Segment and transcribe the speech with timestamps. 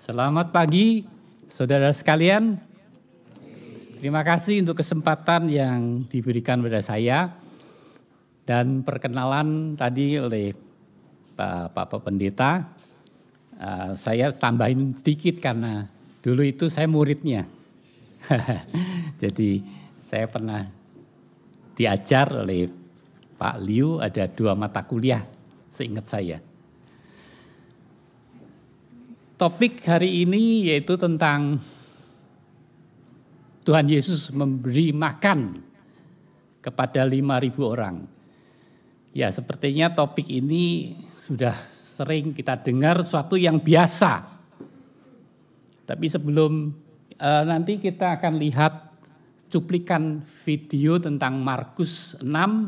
[0.00, 1.04] Selamat pagi,
[1.52, 2.56] saudara sekalian.
[4.00, 7.36] Terima kasih untuk kesempatan yang diberikan pada saya
[8.48, 10.56] dan perkenalan tadi oleh
[11.36, 12.64] Pak, Pendeta.
[13.60, 15.84] Uh, saya tambahin sedikit karena
[16.24, 17.44] dulu itu saya muridnya.
[19.22, 19.60] Jadi
[20.00, 20.64] saya pernah
[21.76, 22.72] diajar oleh
[23.36, 25.28] Pak Liu ada dua mata kuliah
[25.68, 26.49] seingat saya.
[29.40, 31.56] Topik hari ini yaitu tentang
[33.64, 35.64] Tuhan Yesus memberi makan
[36.60, 38.04] kepada 5.000 orang.
[39.16, 44.28] Ya sepertinya topik ini sudah sering kita dengar suatu yang biasa.
[45.88, 46.76] Tapi sebelum
[47.16, 48.92] uh, nanti kita akan lihat
[49.48, 52.60] cuplikan video tentang Markus 6 uh,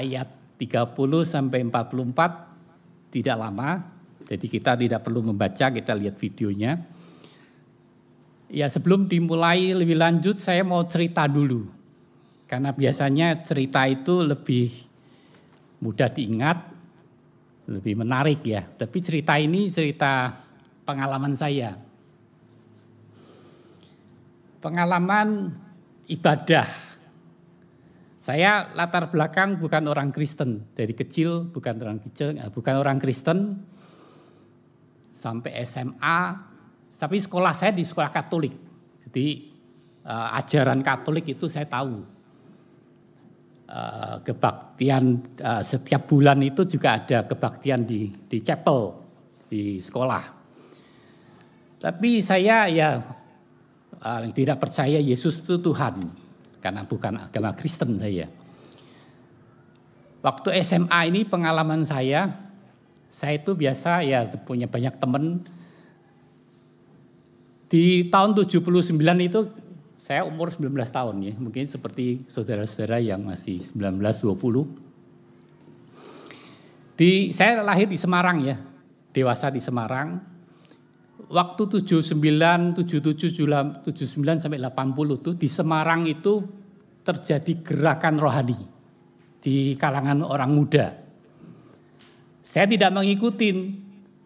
[0.00, 0.88] ayat 30
[1.28, 3.97] sampai 44 tidak lama
[4.28, 6.76] jadi kita tidak perlu membaca, kita lihat videonya.
[8.52, 11.64] Ya sebelum dimulai lebih lanjut saya mau cerita dulu.
[12.44, 14.68] Karena biasanya cerita itu lebih
[15.80, 16.58] mudah diingat,
[17.72, 18.68] lebih menarik ya.
[18.68, 20.36] Tapi cerita ini cerita
[20.84, 21.72] pengalaman saya.
[24.60, 25.56] Pengalaman
[26.12, 26.68] ibadah.
[28.20, 30.68] Saya latar belakang bukan orang Kristen.
[30.76, 33.64] Dari kecil bukan orang kecil, bukan orang Kristen
[35.18, 36.18] sampai SMA,
[36.94, 38.54] tapi sekolah saya di sekolah Katolik.
[39.10, 39.26] Jadi
[40.06, 42.16] uh, ajaran Katolik itu saya tahu.
[43.68, 48.96] Uh, kebaktian uh, setiap bulan itu juga ada kebaktian di di chapel
[49.44, 50.24] di sekolah.
[51.76, 52.96] Tapi saya ya
[54.00, 56.00] uh, tidak percaya Yesus itu Tuhan
[56.64, 58.24] karena bukan agama Kristen saya.
[60.24, 62.47] Waktu SMA ini pengalaman saya
[63.08, 65.40] saya itu biasa ya punya banyak teman.
[67.68, 69.40] Di tahun 79 itu
[70.00, 74.66] saya umur 19 tahun ya, mungkin seperti saudara-saudara yang masih 19 20.
[76.96, 78.56] Di saya lahir di Semarang ya,
[79.12, 80.20] dewasa di Semarang.
[81.28, 86.40] Waktu 79, 77, 79 sampai 80 itu di Semarang itu
[87.04, 88.56] terjadi gerakan rohani
[89.44, 91.07] di kalangan orang muda
[92.48, 93.52] saya tidak mengikuti,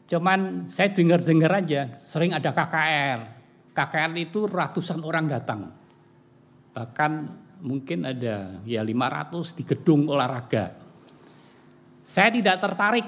[0.07, 3.19] cuman saya dengar-dengar aja, sering ada KKR.
[3.75, 5.67] KKR itu ratusan orang datang.
[6.71, 7.13] Bahkan
[7.67, 10.71] mungkin ada ya 500 di gedung olahraga.
[12.07, 13.07] Saya tidak tertarik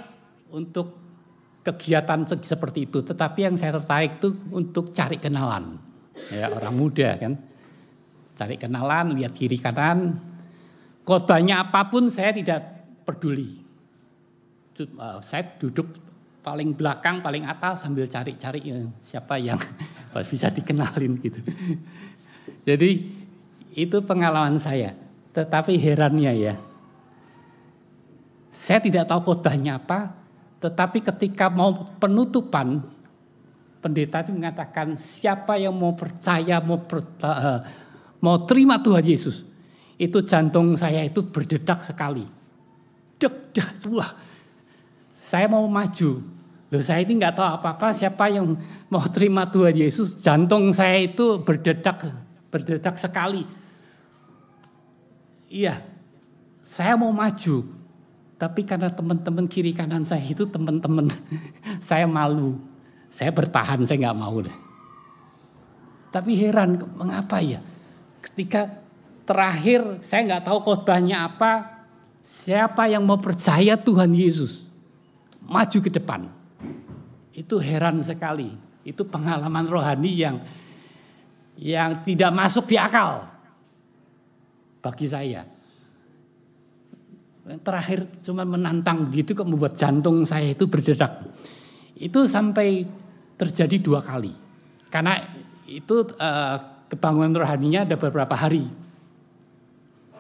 [0.51, 0.99] untuk
[1.63, 5.79] kegiatan seperti itu, tetapi yang saya tertarik itu untuk cari kenalan.
[6.35, 7.39] Ya, orang muda kan.
[8.35, 10.19] Cari kenalan, lihat kiri kanan.
[11.07, 12.67] Khotbahnya apa pun saya tidak
[13.07, 13.64] peduli
[15.23, 15.87] saya duduk
[16.45, 19.57] paling belakang, paling atas sambil cari-cari uh, siapa yang
[20.31, 21.41] bisa dikenalin gitu.
[22.69, 22.91] Jadi
[23.73, 24.93] itu pengalaman saya.
[25.35, 26.55] Tetapi herannya ya,
[28.55, 30.15] saya tidak tahu khotbahnya apa,
[30.63, 32.87] tetapi ketika mau penutupan,
[33.83, 37.61] pendeta itu mengatakan siapa yang mau percaya, mau per, uh,
[38.23, 39.43] mau terima Tuhan Yesus,
[39.99, 42.23] itu jantung saya itu berdetak sekali.
[43.19, 43.59] Dek,
[43.91, 44.15] wah,
[45.25, 46.21] saya mau maju.
[46.69, 48.61] Loh saya ini nggak tahu apa-apa siapa yang
[48.93, 50.21] mau terima Tuhan Yesus.
[50.21, 52.13] Jantung saya itu berdetak,
[52.53, 53.49] berdetak sekali.
[55.49, 55.81] Iya,
[56.61, 57.65] saya mau maju.
[58.37, 61.09] Tapi karena teman-teman kiri kanan saya itu teman-teman,
[61.81, 62.61] saya malu.
[63.09, 64.59] Saya bertahan, saya nggak mau deh.
[66.13, 67.65] Tapi heran, mengapa ya?
[68.21, 68.69] Ketika
[69.25, 71.81] terakhir saya nggak tahu khotbahnya apa,
[72.21, 74.74] siapa yang mau percaya Tuhan Yesus?
[75.49, 76.27] Maju ke depan.
[77.35, 78.53] Itu heran sekali.
[78.85, 80.37] Itu pengalaman rohani yang
[81.55, 83.25] yang tidak masuk di akal
[84.83, 85.47] bagi saya.
[87.45, 91.25] Terakhir cuma menantang begitu kok membuat jantung saya itu berdetak.
[91.95, 92.89] Itu sampai
[93.37, 94.33] terjadi dua kali.
[94.89, 95.21] Karena
[95.69, 96.57] itu uh,
[96.89, 98.65] kebangunan rohaninya ada beberapa hari.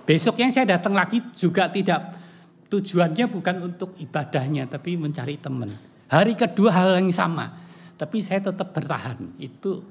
[0.04, 2.23] Besoknya saya datang lagi juga tidak
[2.68, 5.70] Tujuannya bukan untuk ibadahnya, tapi mencari teman.
[6.08, 7.52] Hari kedua hal yang sama,
[7.94, 9.38] tapi saya tetap bertahan.
[9.40, 9.84] Itu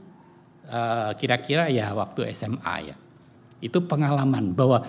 [0.68, 2.96] eh, kira-kira uh, ya waktu SMA ya.
[3.64, 4.84] Itu pengalaman bahwa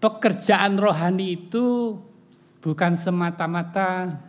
[0.00, 1.96] pekerjaan rohani itu
[2.64, 4.20] bukan semata-mata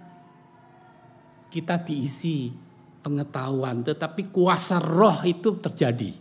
[1.52, 2.52] kita diisi
[3.00, 6.12] pengetahuan, tetapi kuasa roh itu terjadi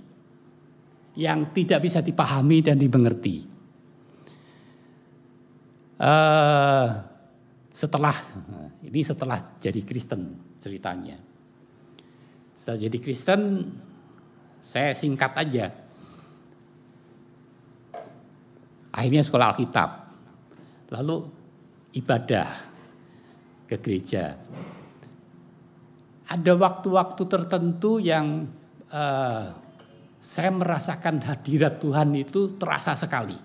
[1.19, 3.54] yang tidak bisa dipahami dan dimengerti.
[6.05, 7.01] Uh,
[7.73, 8.13] setelah
[8.85, 11.17] Ini setelah jadi Kristen ceritanya.
[12.53, 13.41] Setelah jadi Kristen,
[14.61, 15.73] saya singkat aja.
[18.93, 19.91] Akhirnya sekolah Alkitab.
[20.93, 21.17] Lalu
[21.97, 22.49] ibadah
[23.65, 24.37] ke gereja.
[26.29, 28.47] Ada waktu-waktu tertentu yang
[28.93, 29.45] uh,
[30.21, 33.37] saya merasakan hadirat Tuhan itu terasa sekali.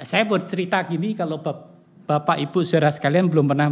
[0.00, 1.40] Saya bercerita gini kalau
[2.10, 3.70] Bapak Ibu saudara sekalian belum pernah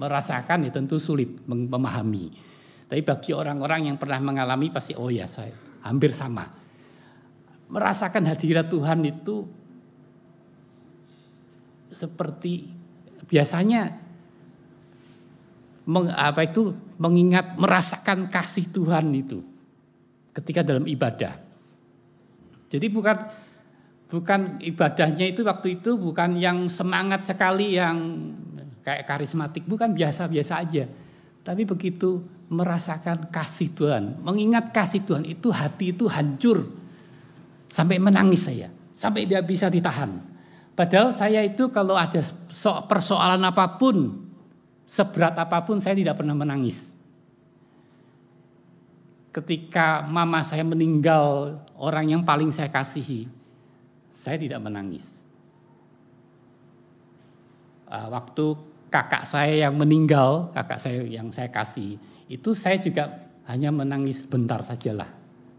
[0.00, 2.32] merasakan ya tentu sulit memahami.
[2.88, 5.52] Tapi bagi orang-orang yang pernah mengalami pasti oh ya saya
[5.84, 6.48] hampir sama.
[7.68, 9.44] Merasakan hadirat Tuhan itu
[11.92, 12.72] seperti
[13.28, 14.00] biasanya
[15.84, 19.44] meng, apa itu mengingat merasakan kasih Tuhan itu
[20.32, 21.36] ketika dalam ibadah.
[22.72, 23.16] Jadi bukan
[24.08, 27.96] bukan ibadahnya itu waktu itu bukan yang semangat sekali yang
[28.82, 30.84] kayak karismatik, bukan biasa-biasa aja.
[31.44, 36.64] Tapi begitu merasakan kasih Tuhan, mengingat kasih Tuhan itu hati itu hancur
[37.68, 40.16] sampai menangis saya, sampai dia bisa ditahan.
[40.72, 42.24] Padahal saya itu kalau ada
[42.88, 44.24] persoalan apa pun,
[44.88, 46.98] seberat apa pun saya tidak pernah menangis
[49.38, 53.30] ketika mama saya meninggal, orang yang paling saya kasihi,
[54.18, 55.22] saya tidak menangis.
[57.86, 58.58] Uh, waktu
[58.90, 61.94] kakak saya yang meninggal, kakak saya yang saya kasih,
[62.26, 65.06] itu saya juga hanya menangis bentar sajalah.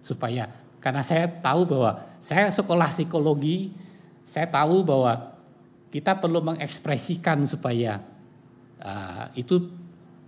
[0.04, 0.52] Supaya,
[0.84, 3.72] karena saya tahu bahwa saya sekolah psikologi,
[4.28, 5.40] saya tahu bahwa
[5.88, 8.04] kita perlu mengekspresikan supaya
[8.84, 9.72] uh, itu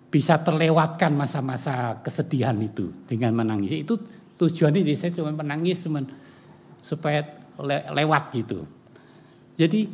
[0.07, 3.83] bisa terlewatkan masa-masa kesedihan itu dengan menangis.
[3.83, 3.99] Itu
[4.39, 6.01] tujuannya saya cuma menangis cuma
[6.81, 8.63] supaya le lewat gitu.
[9.59, 9.89] Jadi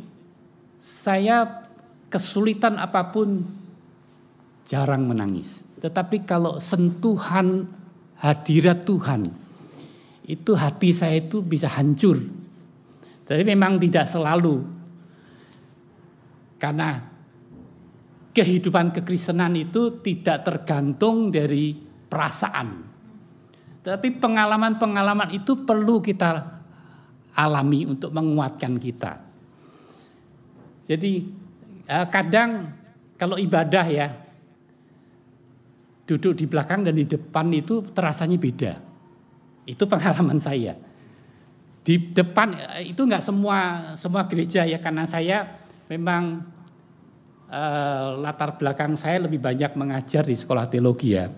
[0.78, 1.66] saya
[2.06, 3.42] kesulitan apa pun
[4.68, 5.66] jarang menangis.
[5.78, 7.66] Tetapi kalau sentuhan
[8.18, 9.26] hadirat Tuhan
[10.28, 12.20] itu hati saya itu bisa hancur.
[13.24, 14.64] Tapi memang tidak selalu.
[16.58, 16.98] Karena
[18.34, 21.76] kehidupan kekristenan itu tidak tergantung dari
[22.08, 22.68] perasaan.
[23.82, 26.57] Tapi pengalaman-pengalaman itu perlu kita
[27.38, 29.22] alami untuk menguatkan kita.
[30.90, 31.12] Jadi
[31.86, 32.74] eh, kadang
[33.14, 34.10] kalau ibadah ya
[36.08, 38.72] duduk di belakang dan di depan itu terasanya beda.
[39.68, 40.74] Itu pengalaman saya.
[41.86, 43.58] Di depan eh, itu nggak semua
[43.94, 45.46] semua gereja ya karena saya
[45.86, 46.42] memang
[47.48, 51.32] uh, latar belakang saya lebih banyak mengajar di sekolah teologi ya.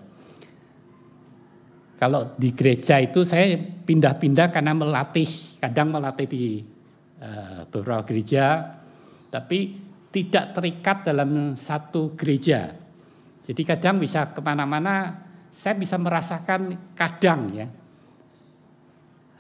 [2.00, 5.28] Kalau di gereja itu saya pindah-pindah karena melatih,
[5.60, 6.64] kadang melatih di
[7.20, 8.74] uh, beberapa gereja,
[9.28, 9.76] tapi
[10.10, 12.72] tidak terikat dalam satu gereja.
[13.44, 15.20] Jadi kadang bisa ke mana-mana,
[15.52, 17.68] saya bisa merasakan kadang ya,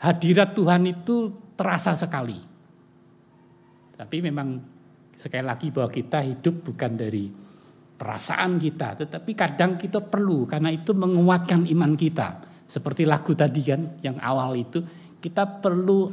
[0.04, 2.38] hadirat Tuhan itu terasa sekali.
[3.96, 4.60] Tapi memang
[5.20, 7.28] Sekali lagi bahwa kita hidup bukan dari
[8.00, 12.40] perasaan kita, tetapi kadang kita perlu karena itu menguatkan iman kita.
[12.64, 14.80] Seperti lagu tadi kan yang awal itu,
[15.20, 16.10] kita perlu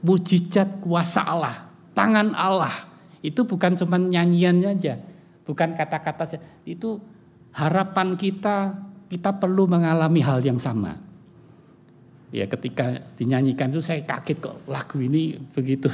[0.00, 2.72] mujizat kuasa Allah, tangan Allah.
[3.20, 4.96] Itu bukan cuma nyanyian saja,
[5.44, 6.42] bukan kata-kata saja.
[6.64, 7.00] Itu
[7.52, 8.76] harapan kita,
[9.08, 10.96] kita perlu mengalami hal yang sama.
[12.34, 15.86] Ya ketika dinyanyikan itu saya kaget kok lagu ini begitu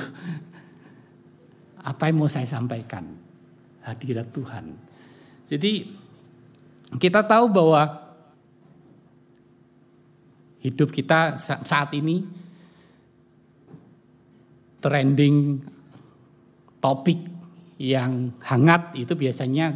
[1.91, 3.05] apa yang mau saya sampaikan?
[3.83, 4.73] Hadirat Tuhan.
[5.51, 5.87] Jadi
[6.99, 8.02] kita tahu bahwa
[10.63, 12.23] hidup kita saat ini
[14.79, 15.59] trending
[16.79, 17.19] topik
[17.83, 19.75] yang hangat itu biasanya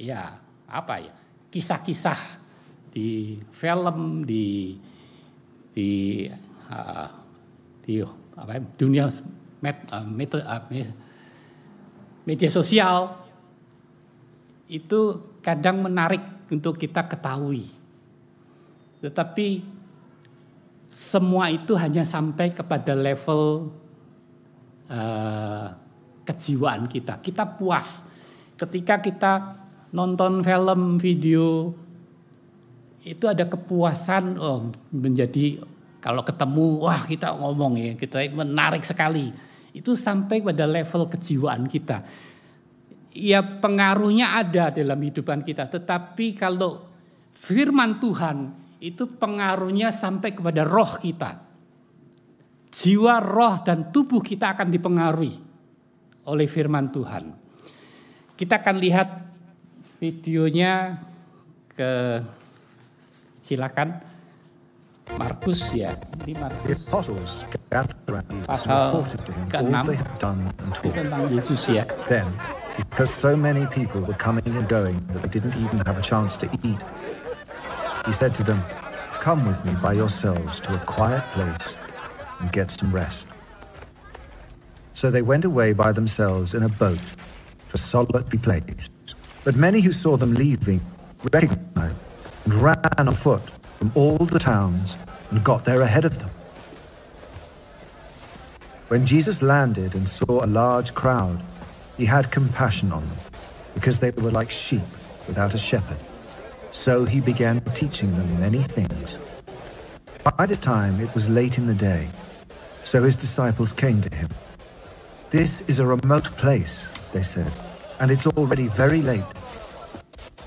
[0.00, 1.12] ya apa ya
[1.52, 2.40] kisah-kisah
[2.92, 4.76] di film di
[5.72, 6.24] di
[6.72, 7.08] uh,
[7.84, 8.00] di
[8.36, 9.08] apa dunia
[9.60, 10.62] met, uh, met, uh,
[12.24, 13.20] media sosial
[14.70, 17.66] itu kadang menarik untuk kita ketahui.
[19.02, 19.79] Tetapi
[20.90, 23.70] semua itu hanya sampai kepada level
[24.90, 25.70] uh,
[26.26, 27.22] kejiwaan kita.
[27.22, 28.10] Kita puas
[28.58, 29.32] ketika kita
[29.94, 31.70] nonton film, video,
[33.06, 35.62] itu ada kepuasan oh, menjadi
[36.02, 39.32] kalau ketemu wah kita ngomong ya kita menarik sekali
[39.70, 42.02] itu sampai pada level kejiwaan kita.
[43.10, 46.82] Ya pengaruhnya ada dalam hidupan kita, tetapi kalau
[47.34, 51.44] firman Tuhan itu pengaruhnya sampai kepada roh kita.
[52.70, 55.36] Jiwa, roh, dan tubuh kita akan dipengaruhi
[56.24, 57.24] oleh firman Tuhan.
[58.34, 59.08] Kita akan lihat
[60.00, 60.96] videonya
[61.76, 62.24] ke
[63.44, 64.00] silakan
[65.18, 65.98] Markus ya.
[66.24, 70.94] Ini Markus pasal reported to him all ke-6 they had done and itu taught.
[70.94, 71.82] tentang Yesus ya.
[72.06, 72.30] Then,
[72.78, 76.38] because so many people were coming and going that they didn't even have a chance
[76.38, 76.78] to eat,
[78.10, 78.60] he said to them,
[79.20, 81.76] Come with me by yourselves to a quiet place
[82.40, 83.28] and get some rest.
[84.94, 86.98] So they went away by themselves in a boat
[87.68, 88.90] to a solitary place.
[89.44, 90.80] But many who saw them leaving
[91.32, 91.94] recognized
[92.46, 93.42] and ran on foot
[93.78, 94.96] from all the towns
[95.30, 96.30] and got there ahead of them.
[98.88, 101.40] When Jesus landed and saw a large crowd,
[101.96, 103.18] he had compassion on them,
[103.74, 104.82] because they were like sheep
[105.28, 106.09] without a shepherd.
[106.72, 109.18] So he began teaching them many things.
[110.36, 112.08] By this time it was late in the day,
[112.82, 114.28] so his disciples came to him.
[115.30, 117.52] This is a remote place, they said,
[118.00, 119.24] and it's already very late.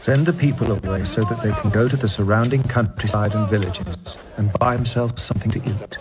[0.02, 4.18] Send the people away so that they can go to the surrounding countryside and villages
[4.38, 5.98] and buy themselves something to eat.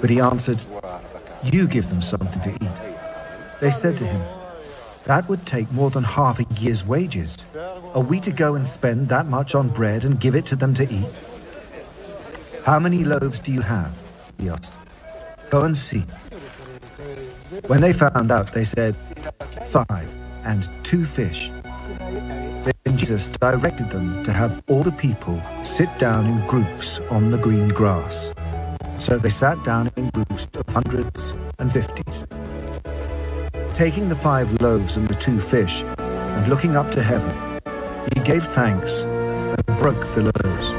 [0.00, 0.60] But he answered,
[1.44, 2.92] You give them something to eat.
[3.60, 4.20] They said to him,
[5.04, 7.46] That would take more than half a year's wages.
[7.94, 10.72] Are we to go and spend that much on bread and give it to them
[10.74, 11.20] to eat?
[12.64, 13.92] How many loaves do you have?
[14.38, 14.72] He asked.
[15.50, 16.04] Go and see.
[17.66, 18.96] When they found out, they said,
[19.66, 21.50] Five and two fish.
[21.98, 27.36] Then Jesus directed them to have all the people sit down in groups on the
[27.36, 28.32] green grass.
[28.98, 32.24] So they sat down in groups of hundreds and fifties.
[33.74, 37.51] Taking the five loaves and the two fish, and looking up to heaven,
[38.14, 40.72] he gave thanks and broke the loaves.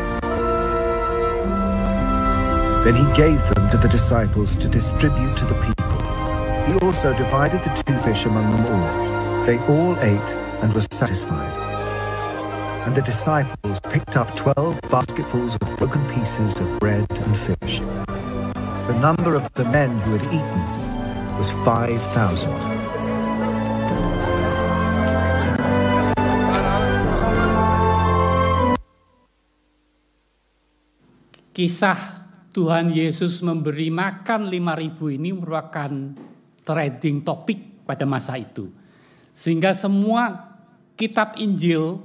[2.85, 5.93] Then he gave them to the disciples to distribute to the people.
[6.67, 9.45] He also divided the two fish among them all.
[9.45, 11.53] They all ate and were satisfied.
[12.85, 17.79] And the disciples picked up twelve basketfuls of broken pieces of bread and fish.
[17.79, 22.51] The number of the men who had eaten was five thousand.
[31.53, 35.91] Kisah Tuhan Yesus memberi makan 5000 ini merupakan
[36.65, 38.73] trending topik pada masa itu.
[39.33, 40.53] Sehingga semua
[40.97, 42.01] kitab Injil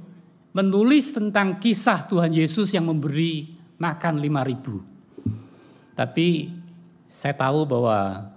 [0.53, 5.97] menulis tentang kisah Tuhan Yesus yang memberi makan 5000.
[5.97, 6.49] Tapi
[7.09, 8.29] saya tahu bahwa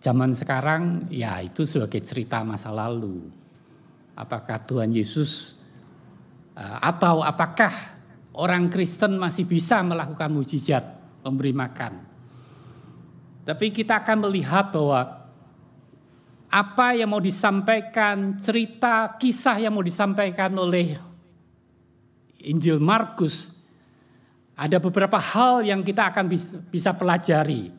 [0.00, 3.28] zaman sekarang ya itu sebagai cerita masa lalu.
[4.16, 5.60] Apakah Tuhan Yesus
[6.56, 7.72] eh, atau apakah
[8.36, 10.84] orang Kristen masih bisa melakukan mujizat
[11.22, 11.92] memberi makan?
[13.44, 15.20] Tapi kita akan melihat bahwa
[16.50, 20.98] apa yang mau disampaikan, cerita, kisah yang mau disampaikan oleh
[22.42, 23.54] Injil Markus,
[24.58, 26.26] ada beberapa hal yang kita akan
[26.68, 27.70] bisa, pelajari.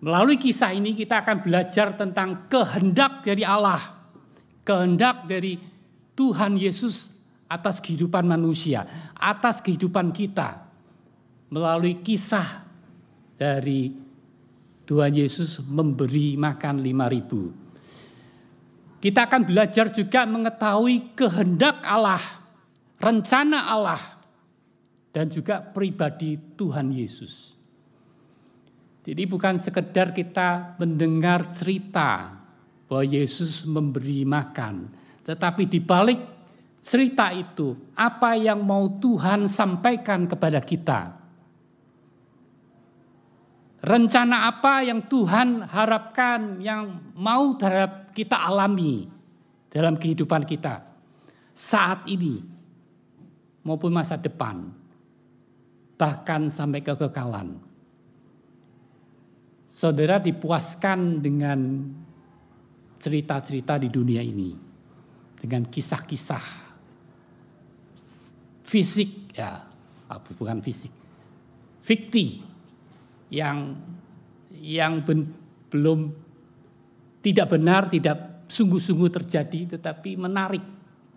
[0.00, 4.06] Melalui kisah ini kita akan belajar tentang kehendak dari Allah,
[4.62, 5.58] kehendak dari
[6.14, 7.15] Tuhan Yesus
[7.46, 10.66] atas kehidupan manusia, atas kehidupan kita.
[11.46, 12.66] Melalui kisah
[13.38, 13.94] dari
[14.86, 19.02] Tuhan Yesus memberi makan 5000.
[19.02, 22.22] Kita akan belajar juga mengetahui kehendak Allah,
[22.98, 24.18] rencana Allah,
[25.14, 27.54] dan juga pribadi Tuhan Yesus.
[29.06, 32.42] Jadi bukan sekedar kita mendengar cerita
[32.90, 34.90] bahwa Yesus memberi makan,
[35.22, 36.35] tetapi di balik
[36.86, 41.18] cerita itu apa yang mau Tuhan sampaikan kepada kita.
[43.82, 49.10] Rencana apa yang Tuhan harapkan, yang mau terhadap kita alami
[49.70, 50.86] dalam kehidupan kita
[51.50, 52.38] saat ini
[53.66, 54.70] maupun masa depan,
[55.98, 57.58] bahkan sampai kekekalan.
[59.66, 61.82] Saudara dipuaskan dengan
[62.98, 64.50] cerita-cerita di dunia ini,
[65.38, 66.65] dengan kisah-kisah
[68.66, 69.62] fisik, ya,
[70.34, 70.90] bukan fisik,
[71.86, 72.42] fikti
[73.30, 73.78] yang
[74.58, 75.30] yang ben,
[75.70, 76.10] belum
[77.22, 80.62] tidak benar, tidak sungguh-sungguh terjadi, tetapi menarik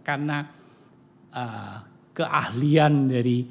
[0.05, 0.45] karena
[1.33, 1.77] uh,
[2.13, 3.45] keahlian dari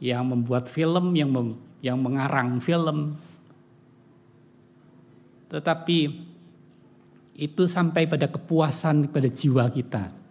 [0.00, 3.16] yang membuat film, yang mem, yang mengarang film,
[5.48, 5.98] tetapi
[7.38, 10.27] itu sampai pada kepuasan pada jiwa kita.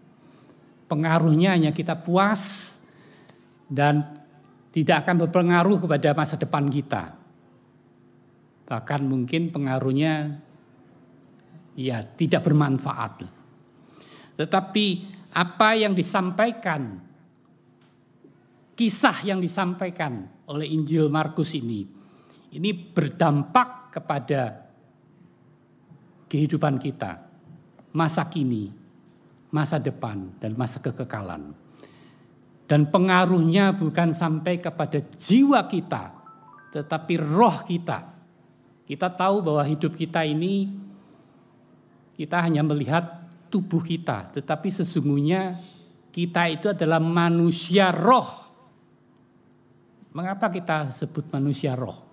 [0.88, 2.75] Pengaruhnya hanya kita puas
[3.67, 4.08] dan
[4.72, 7.12] tidak akan berpengaruh kepada masa depan kita.
[8.67, 10.39] Bahkan mungkin pengaruhnya
[11.75, 13.27] ya tidak bermanfaat.
[14.38, 14.86] Tetapi
[15.34, 17.03] apa yang disampaikan,
[18.77, 21.84] kisah yang disampaikan oleh Injil Markus ini,
[22.53, 24.67] ini berdampak kepada
[26.27, 27.17] kehidupan kita,
[27.96, 28.87] masa kini,
[29.51, 31.56] masa depan, dan masa kekekalan.
[32.68, 36.12] Dan pengaruhnya bukan sampai kepada jiwa kita,
[36.75, 38.12] tetapi roh kita.
[38.84, 40.68] Kita tahu bahwa hidup kita ini,
[42.20, 45.60] kita hanya melihat tubuh kita, tetapi sesungguhnya
[46.12, 48.48] kita itu adalah manusia roh.
[50.12, 52.04] Mengapa kita sebut manusia roh?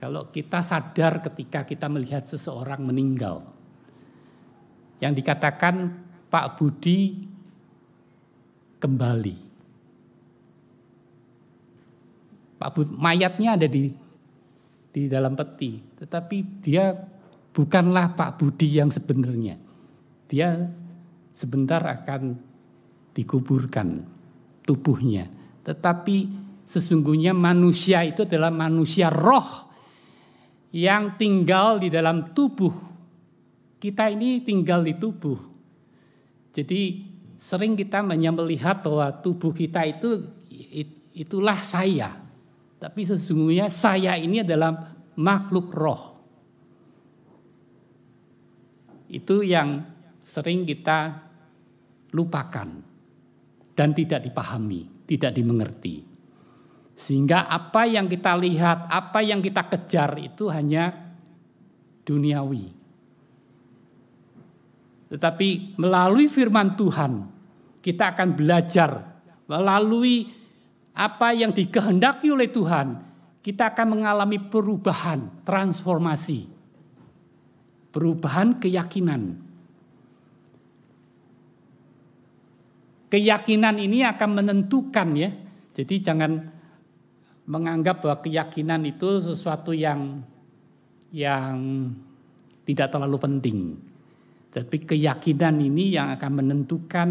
[0.00, 3.44] Kalau kita sadar ketika kita melihat seseorang meninggal,
[5.04, 7.26] yang dikatakan Pak Budi
[8.78, 9.36] kembali.
[12.56, 13.90] Pak Budi, mayatnya ada di
[14.90, 16.94] di dalam peti, tetapi dia
[17.50, 19.58] bukanlah Pak Budi yang sebenarnya.
[20.30, 20.54] Dia
[21.34, 22.38] sebentar akan
[23.10, 24.06] dikuburkan
[24.62, 25.26] tubuhnya,
[25.66, 26.30] tetapi
[26.70, 29.66] sesungguhnya manusia itu adalah manusia roh
[30.70, 32.70] yang tinggal di dalam tubuh.
[33.80, 35.49] Kita ini tinggal di tubuh.
[36.50, 37.06] Jadi
[37.38, 40.26] sering kita hanya melihat bahwa tubuh kita itu
[41.14, 42.18] itulah saya.
[42.80, 46.02] Tapi sesungguhnya saya ini adalah makhluk roh.
[49.10, 49.84] Itu yang
[50.22, 51.28] sering kita
[52.14, 52.68] lupakan
[53.74, 56.04] dan tidak dipahami, tidak dimengerti.
[57.00, 60.92] Sehingga apa yang kita lihat, apa yang kita kejar itu hanya
[62.04, 62.79] duniawi.
[65.10, 67.26] Tetapi melalui firman Tuhan,
[67.82, 68.90] kita akan belajar
[69.50, 70.30] melalui
[70.94, 73.02] apa yang dikehendaki oleh Tuhan,
[73.42, 76.46] kita akan mengalami perubahan, transformasi,
[77.90, 79.50] perubahan keyakinan.
[83.10, 85.34] Keyakinan ini akan menentukan ya.
[85.74, 86.38] Jadi jangan
[87.50, 90.22] menganggap bahwa keyakinan itu sesuatu yang
[91.10, 91.90] yang
[92.62, 93.58] tidak terlalu penting.
[94.50, 97.08] Tapi keyakinan ini yang akan menentukan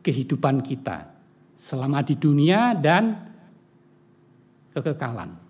[0.00, 1.12] kehidupan kita
[1.52, 3.12] selama di dunia dan
[4.72, 5.44] kekekalan.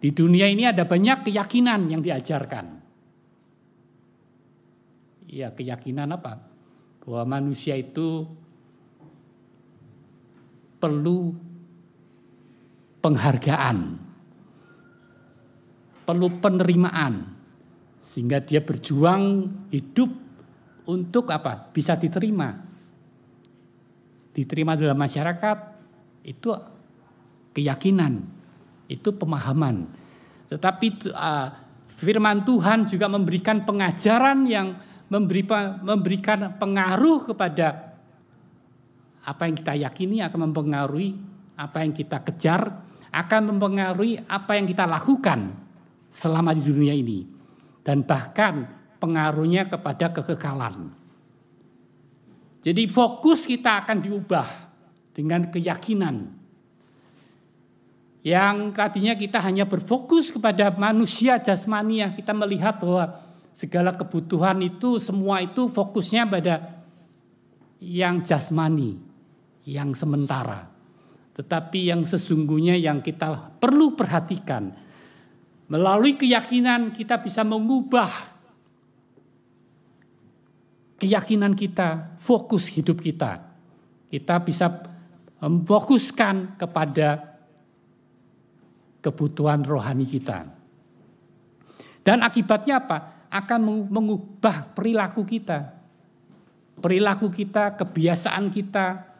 [0.00, 2.66] Di dunia ini ada banyak keyakinan yang diajarkan.
[5.28, 6.40] Ya, keyakinan apa?
[7.04, 8.24] Bahwa manusia itu
[10.80, 11.34] perlu
[13.04, 13.78] penghargaan,
[16.08, 17.35] perlu penerimaan,
[18.06, 20.06] sehingga dia berjuang hidup
[20.86, 21.58] untuk apa?
[21.74, 22.54] Bisa diterima.
[24.30, 25.58] Diterima dalam masyarakat
[26.22, 26.54] itu
[27.50, 28.22] keyakinan,
[28.86, 29.90] itu pemahaman.
[30.46, 31.48] Tetapi uh,
[31.90, 34.78] firman Tuhan juga memberikan pengajaran yang
[35.10, 37.98] memberikan pengaruh kepada
[39.26, 41.18] apa yang kita yakini akan mempengaruhi
[41.58, 45.54] apa yang kita kejar akan mempengaruhi apa yang kita lakukan
[46.10, 47.35] selama di dunia ini
[47.86, 48.66] dan bahkan
[48.98, 50.90] pengaruhnya kepada kekekalan.
[52.66, 54.48] Jadi fokus kita akan diubah
[55.14, 56.34] dengan keyakinan
[58.26, 63.14] yang tadinya kita hanya berfokus kepada manusia jasmani yang kita melihat bahwa
[63.54, 66.82] segala kebutuhan itu semua itu fokusnya pada
[67.78, 68.98] yang jasmani,
[69.62, 70.66] yang sementara.
[71.38, 74.74] Tetapi yang sesungguhnya yang kita perlu perhatikan,
[75.66, 78.08] melalui keyakinan kita bisa mengubah
[80.96, 83.44] keyakinan kita, fokus hidup kita.
[84.08, 84.72] Kita bisa
[85.42, 87.36] memfokuskan kepada
[89.04, 90.48] kebutuhan rohani kita.
[92.00, 93.28] Dan akibatnya apa?
[93.28, 93.60] Akan
[93.92, 95.74] mengubah perilaku kita.
[96.80, 99.16] Perilaku kita, kebiasaan kita,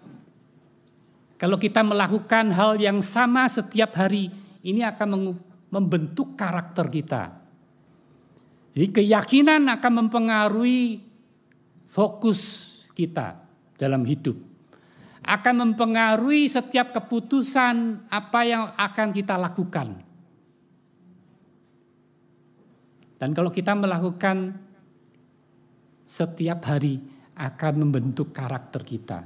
[1.37, 4.33] kalau kita melakukan hal yang sama setiap hari,
[4.65, 5.37] ini akan
[5.71, 7.23] membentuk karakter kita.
[8.77, 11.01] Jadi keyakinan akan mempengaruhi
[11.89, 12.41] fokus
[12.93, 13.41] kita
[13.81, 14.37] dalam hidup.
[15.27, 20.07] Akan mempengaruhi setiap keputusan apa yang akan kita lakukan.
[23.17, 24.55] Dan kalau kita melakukan
[26.05, 27.01] setiap hari
[27.35, 29.25] akan membentuk karakter kita.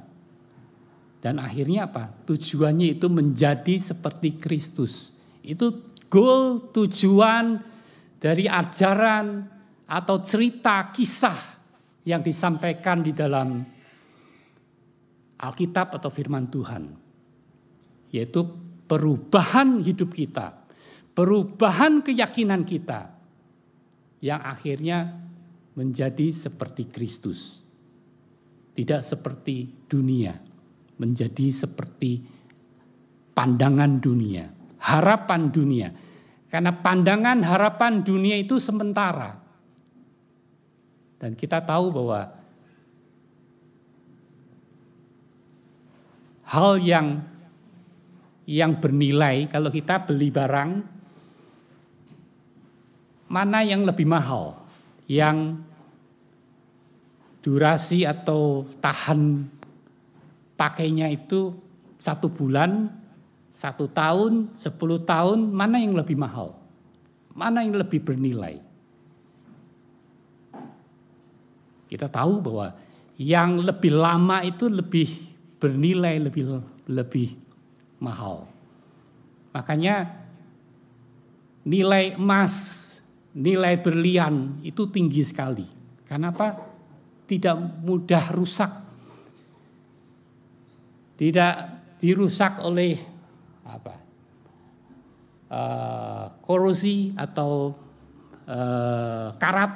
[1.20, 2.08] Dan akhirnya apa?
[2.24, 5.12] Tujuannya itu menjadi seperti Kristus.
[5.44, 7.62] Itu goal tujuan
[8.18, 9.46] dari ajaran
[9.86, 11.38] atau cerita kisah
[12.04, 13.62] yang disampaikan di dalam
[15.40, 16.84] Alkitab atau firman Tuhan.
[18.10, 18.42] Yaitu
[18.90, 20.66] perubahan hidup kita,
[21.14, 23.22] perubahan keyakinan kita.
[24.20, 25.16] yang akhirnya
[25.72, 27.64] menjadi seperti Kristus.
[28.76, 30.36] Tidak seperti dunia,
[31.00, 32.20] menjadi seperti
[33.32, 34.44] pandangan dunia,
[34.80, 35.88] harapan dunia.
[36.50, 39.38] Karena pandangan harapan dunia itu sementara.
[41.20, 42.32] Dan kita tahu bahwa
[46.50, 47.22] hal yang
[48.50, 50.82] yang bernilai kalau kita beli barang
[53.30, 54.58] mana yang lebih mahal?
[55.06, 55.62] Yang
[57.46, 59.46] durasi atau tahan
[60.58, 61.54] pakainya itu
[61.96, 62.90] satu bulan,
[63.60, 66.56] satu tahun, sepuluh tahun, mana yang lebih mahal?
[67.36, 68.56] Mana yang lebih bernilai?
[71.84, 72.72] Kita tahu bahwa
[73.20, 75.12] yang lebih lama itu lebih
[75.60, 76.56] bernilai, lebih
[76.88, 77.36] lebih
[78.00, 78.48] mahal.
[79.52, 80.08] Makanya
[81.68, 82.88] nilai emas,
[83.36, 85.68] nilai berlian itu tinggi sekali.
[86.08, 86.56] Kenapa?
[87.28, 88.72] Tidak mudah rusak.
[91.20, 91.54] Tidak
[92.00, 93.09] dirusak oleh
[93.76, 93.94] apa?
[95.50, 97.74] Uh, korosi atau
[98.46, 99.72] uh, karat.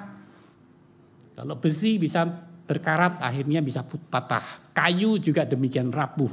[1.34, 2.22] Kalau besi bisa
[2.64, 4.72] berkarat akhirnya bisa patah.
[4.74, 6.30] Kayu juga demikian rapuh.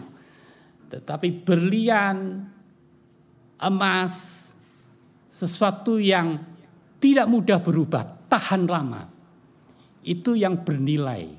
[0.91, 2.45] Tetapi berlian,
[3.61, 4.13] emas,
[5.31, 6.37] sesuatu yang
[7.01, 9.09] tidak mudah berubah, tahan lama.
[10.05, 11.33] Itu yang bernilai.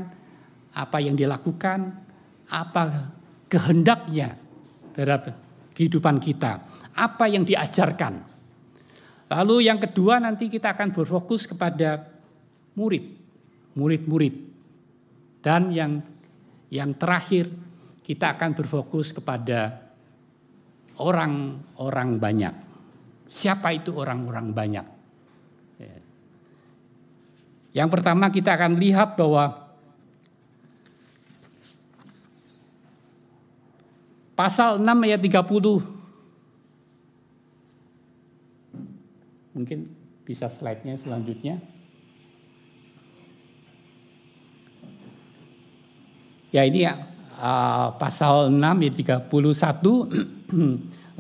[0.71, 1.99] apa yang dilakukan,
[2.47, 3.11] apa
[3.51, 4.39] kehendaknya
[4.95, 5.35] terhadap
[5.75, 6.63] kehidupan kita,
[6.95, 8.23] apa yang diajarkan.
[9.33, 12.07] Lalu yang kedua nanti kita akan berfokus kepada
[12.79, 13.03] murid,
[13.75, 14.35] murid-murid.
[15.43, 15.99] Dan yang
[16.71, 17.51] yang terakhir
[18.07, 19.82] kita akan berfokus kepada
[21.03, 22.55] orang-orang banyak.
[23.27, 24.87] Siapa itu orang-orang banyak?
[27.73, 29.73] Yang pertama kita akan lihat bahwa
[34.37, 35.81] pasal 6 ayat 30
[39.57, 39.89] mungkin
[40.25, 41.61] bisa slide-nya selanjutnya.
[46.53, 47.09] Ya ini ya
[47.41, 49.33] uh, pasal 6 ayat 31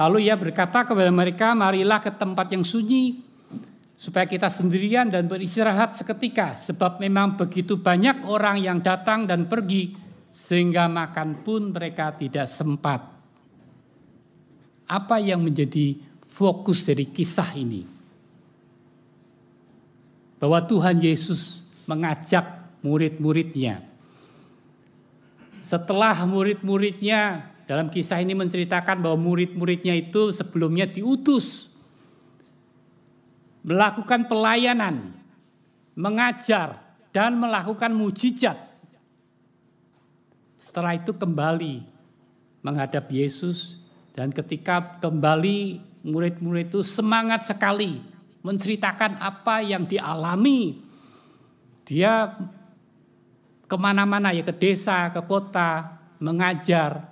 [0.01, 3.25] lalu ia berkata kepada mereka marilah ke tempat yang sunyi
[4.03, 9.95] supaya kita sendirian dan beristirahat seketika sebab memang begitu banyak orang yang datang dan pergi
[10.33, 13.05] sehingga makan pun mereka tidak sempat.
[14.89, 17.85] Apa yang menjadi fokus dari kisah ini?
[20.41, 22.43] Bahwa Tuhan Yesus mengajak
[22.83, 23.85] murid-muridnya.
[25.63, 31.73] Setelah murid-muridnya dalam kisah ini menceritakan bahwa murid-muridnya itu sebelumnya diutus
[33.63, 35.15] melakukan pelayanan,
[35.95, 36.83] mengajar,
[37.15, 38.59] dan melakukan mujizat.
[40.59, 41.87] Setelah itu kembali
[42.63, 43.79] menghadap Yesus
[44.15, 48.03] dan ketika kembali murid-murid itu semangat sekali
[48.43, 50.83] menceritakan apa yang dialami.
[51.87, 52.31] Dia
[53.67, 57.12] ke mana-mana ya ke desa, ke kota, mengajar.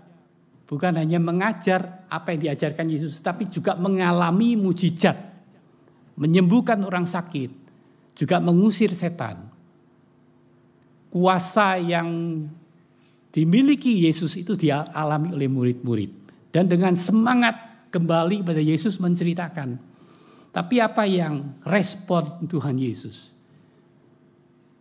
[0.71, 5.19] Bukan hanya mengajar apa yang diajarkan Yesus, tapi juga mengalami mujizat.
[6.15, 7.51] Menyembuhkan orang sakit,
[8.15, 9.51] juga mengusir setan.
[11.11, 12.07] Kuasa yang
[13.35, 16.11] dimiliki Yesus itu dialami oleh murid-murid.
[16.55, 19.75] Dan dengan semangat kembali pada Yesus menceritakan.
[20.55, 23.35] Tapi apa yang respon Tuhan Yesus?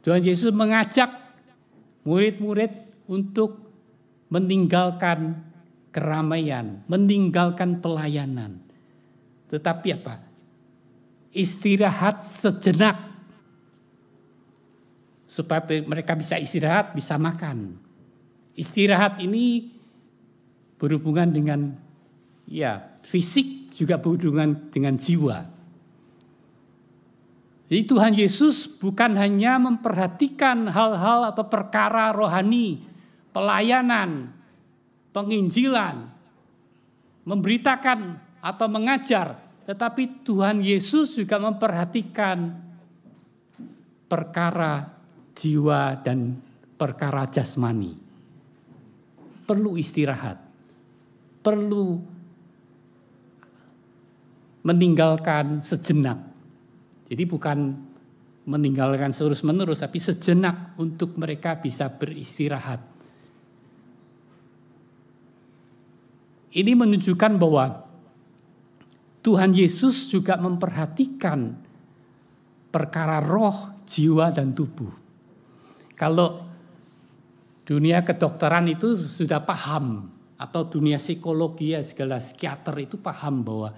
[0.06, 1.10] Tuhan Yesus mengajak
[2.06, 3.58] murid-murid untuk
[4.30, 5.49] meninggalkan
[5.90, 8.62] keramaian, meninggalkan pelayanan.
[9.50, 10.16] Tetapi apa?
[11.34, 12.98] Istirahat sejenak
[15.30, 17.78] supaya mereka bisa istirahat, bisa makan.
[18.58, 19.70] Istirahat ini
[20.82, 21.78] berhubungan dengan
[22.50, 25.46] ya fisik juga berhubungan dengan jiwa.
[27.70, 32.82] Jadi Tuhan Yesus bukan hanya memperhatikan hal-hal atau perkara rohani,
[33.30, 34.34] pelayanan,
[35.20, 35.96] penginjilan,
[37.28, 38.00] memberitakan
[38.40, 42.56] atau mengajar, tetapi Tuhan Yesus juga memperhatikan
[44.08, 44.88] perkara
[45.36, 46.40] jiwa dan
[46.80, 47.94] perkara jasmani.
[49.44, 50.50] Perlu istirahat
[51.40, 51.98] perlu
[54.68, 56.20] meninggalkan sejenak.
[57.10, 57.58] Jadi bukan
[58.46, 62.99] meninggalkan terus menerus, tapi sejenak untuk mereka bisa beristirahat.
[66.50, 67.86] Ini menunjukkan bahwa
[69.22, 71.54] Tuhan Yesus juga memperhatikan
[72.74, 74.90] perkara roh, jiwa, dan tubuh.
[75.94, 76.42] Kalau
[77.68, 80.10] dunia kedokteran itu sudah paham
[80.40, 83.70] atau dunia psikologi ya segala psikiater itu paham bahwa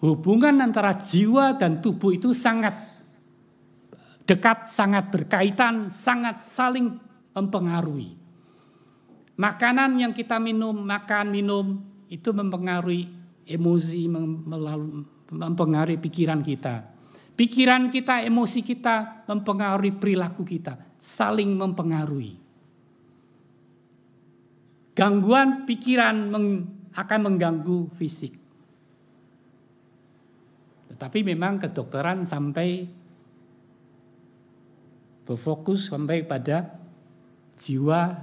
[0.00, 2.72] hubungan antara jiwa dan tubuh itu sangat
[4.24, 6.96] dekat, sangat berkaitan, sangat saling
[7.36, 8.16] mempengaruhi.
[9.34, 11.66] Makanan yang kita minum, makan, minum
[12.08, 13.08] itu mempengaruhi
[13.48, 14.08] emosi,
[15.30, 16.94] mempengaruhi pikiran kita.
[17.34, 22.38] Pikiran kita, emosi kita mempengaruhi perilaku kita, saling mempengaruhi.
[24.94, 26.46] Gangguan pikiran meng,
[26.94, 28.38] akan mengganggu fisik.
[30.94, 32.86] Tetapi memang kedokteran sampai
[35.26, 36.78] berfokus sampai pada
[37.58, 38.14] jiwa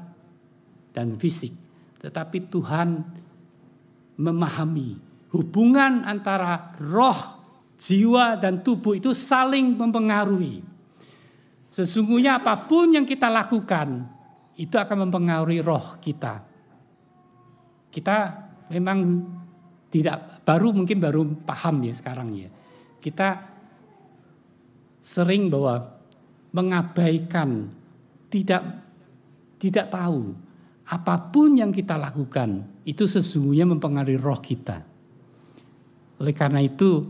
[0.96, 1.52] dan fisik.
[2.00, 2.90] Tetapi Tuhan
[4.22, 7.42] memahami hubungan antara roh,
[7.80, 10.62] jiwa, dan tubuh itu saling mempengaruhi.
[11.72, 14.06] Sesungguhnya apa pun yang kita lakukan,
[14.60, 16.44] itu akan mempengaruhi roh kita.
[17.92, 18.18] Kita
[18.70, 19.00] memang
[19.92, 22.50] tidak baru mungkin baru paham ya sekarang ya.
[23.00, 23.50] Kita
[25.02, 26.00] sering bahwa
[26.52, 27.72] mengabaikan
[28.28, 28.64] tidak
[29.60, 30.36] tidak tahu
[30.92, 34.82] apa pun yang kita lakukan itu sesungguhnya mempengaruhi roh kita.
[36.22, 37.06] Oleh karena itu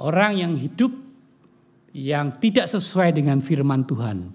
[0.00, 0.92] orang yang hidup
[1.92, 4.32] yang tidak sesuai dengan firman Tuhan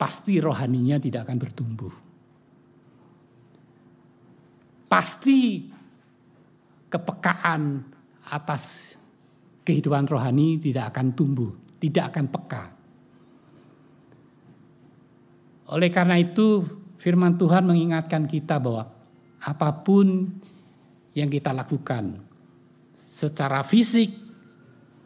[0.00, 1.92] pasti rohaninya tidak akan bertumbuh
[4.88, 5.68] pasti
[6.88, 7.84] kepekaan
[8.32, 8.96] atas
[9.62, 12.64] kehidupan rohani tidak akan tumbuh, tidak akan peka.
[15.68, 16.64] Oleh karena itu
[16.96, 18.88] firman Tuhan mengingatkan kita bahwa
[19.44, 20.26] apa pun
[21.14, 22.18] yang kita lakukan
[22.94, 24.10] secara fisik,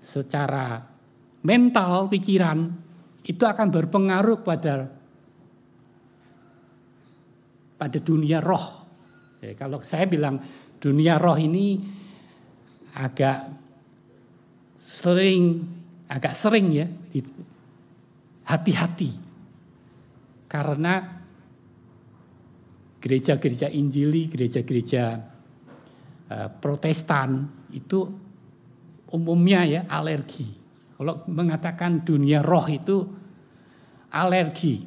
[0.01, 0.81] secara
[1.45, 2.59] mental, pikiran
[3.25, 4.89] itu akan berpengaruh pada
[7.77, 8.83] pada dunia roh
[9.43, 10.39] Ya, kalau saya bilang
[10.79, 11.83] dunia roh ini
[12.95, 13.51] agak
[14.79, 15.67] sering,
[16.07, 16.87] agak sering ya,
[18.47, 19.11] hati-hati.
[20.47, 21.22] Karena
[23.03, 25.19] gereja-gereja Injili, gereja-gereja
[26.31, 28.07] uh, Protestan itu
[29.11, 30.47] umumnya ya alergi.
[30.95, 33.03] Kalau mengatakan dunia roh itu
[34.15, 34.87] alergi.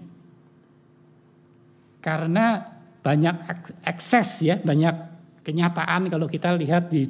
[1.99, 2.63] Karena
[3.03, 3.35] banyak
[3.83, 4.95] akses ya, banyak
[5.43, 7.05] kenyataan kalau kita lihat di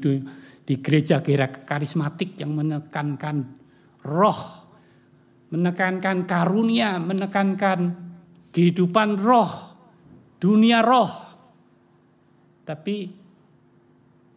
[0.65, 3.53] di gereja-gereja karismatik yang menekankan
[4.01, 4.41] roh,
[5.53, 7.93] menekankan karunia, menekankan
[8.49, 9.74] kehidupan roh,
[10.39, 11.11] dunia roh.
[12.65, 13.09] Tapi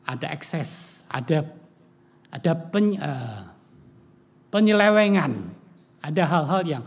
[0.08, 1.44] ada akses, ada
[2.28, 3.48] ada pen, uh,
[4.52, 5.52] penyelewengan,
[6.04, 6.84] ada hal-hal yang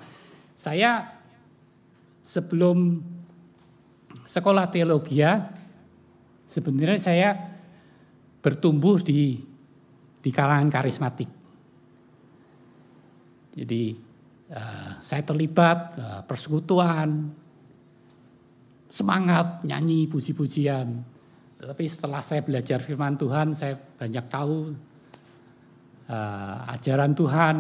[0.54, 1.17] saya
[2.21, 3.02] sebelum
[4.26, 5.50] sekolah teologi ya,
[6.45, 7.30] sebenarnya saya
[8.41, 9.41] bertumbuh di
[10.21, 11.30] di kalangan karismatik.
[13.58, 13.97] Jadi
[14.54, 17.34] uh, saya terlibat uh, persekutuan,
[18.91, 20.99] semangat nyanyi puji-pujian.
[21.56, 24.75] Tetapi setelah saya belajar firman Tuhan, saya banyak tahu
[26.12, 27.58] uh, ajaran Tuhan.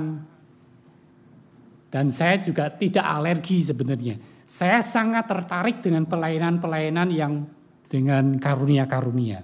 [1.91, 4.15] Dan saya juga tidak alergi sebenarnya.
[4.47, 7.47] Saya sangat tertarik dengan pelayanan-pelayanan yang
[7.87, 9.43] dengan karunia-karunia.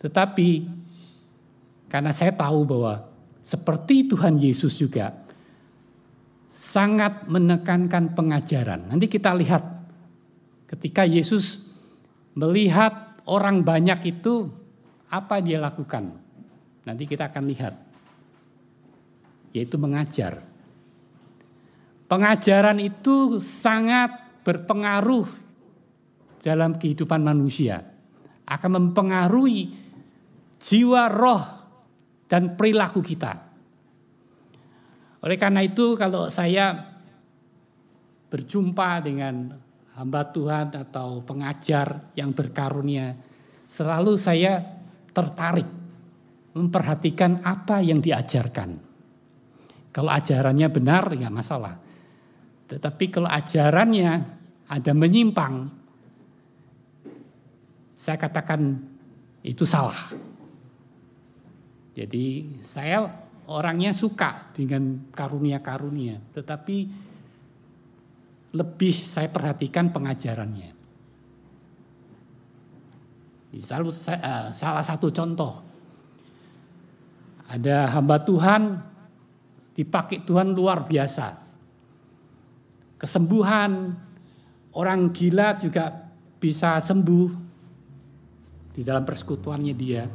[0.00, 0.48] Tetapi
[1.88, 3.08] karena saya tahu bahwa
[3.40, 5.12] seperti Tuhan Yesus juga
[6.52, 8.92] sangat menekankan pengajaran.
[8.92, 9.71] Nanti kita lihat
[10.72, 11.76] ketika Yesus
[12.32, 14.48] melihat orang banyak itu
[15.12, 16.16] apa dia lakukan.
[16.88, 17.74] Nanti kita akan lihat.
[19.52, 20.40] Yaitu mengajar.
[22.08, 25.28] Pengajaran itu sangat berpengaruh
[26.40, 27.84] dalam kehidupan manusia.
[28.48, 29.76] Akan mempengaruhi
[30.56, 31.44] jiwa, roh,
[32.32, 33.52] dan perilaku kita.
[35.22, 36.96] Oleh karena itu kalau saya
[38.32, 39.52] berjumpa dengan
[39.96, 43.12] hamba Tuhan atau pengajar yang berkarunia,
[43.68, 44.60] selalu saya
[45.12, 45.68] tertarik
[46.52, 48.76] memperhatikan apa yang diajarkan.
[49.92, 51.76] Kalau ajarannya benar, ya masalah.
[52.68, 54.12] Tetapi kalau ajarannya
[54.68, 55.68] ada menyimpang,
[57.92, 58.80] saya katakan
[59.44, 60.08] itu salah.
[61.92, 63.04] Jadi saya
[63.52, 66.88] orangnya suka dengan karunia-karunia, tetapi
[68.52, 70.72] lebih saya perhatikan pengajarannya.
[73.52, 75.60] Uh, salah satu contoh,
[77.52, 78.80] ada hamba Tuhan
[79.76, 81.42] dipakai Tuhan luar biasa
[83.02, 83.98] kesembuhan,
[84.78, 85.90] orang gila juga
[86.38, 87.28] bisa sembuh
[88.70, 90.06] di dalam persekutuannya dia.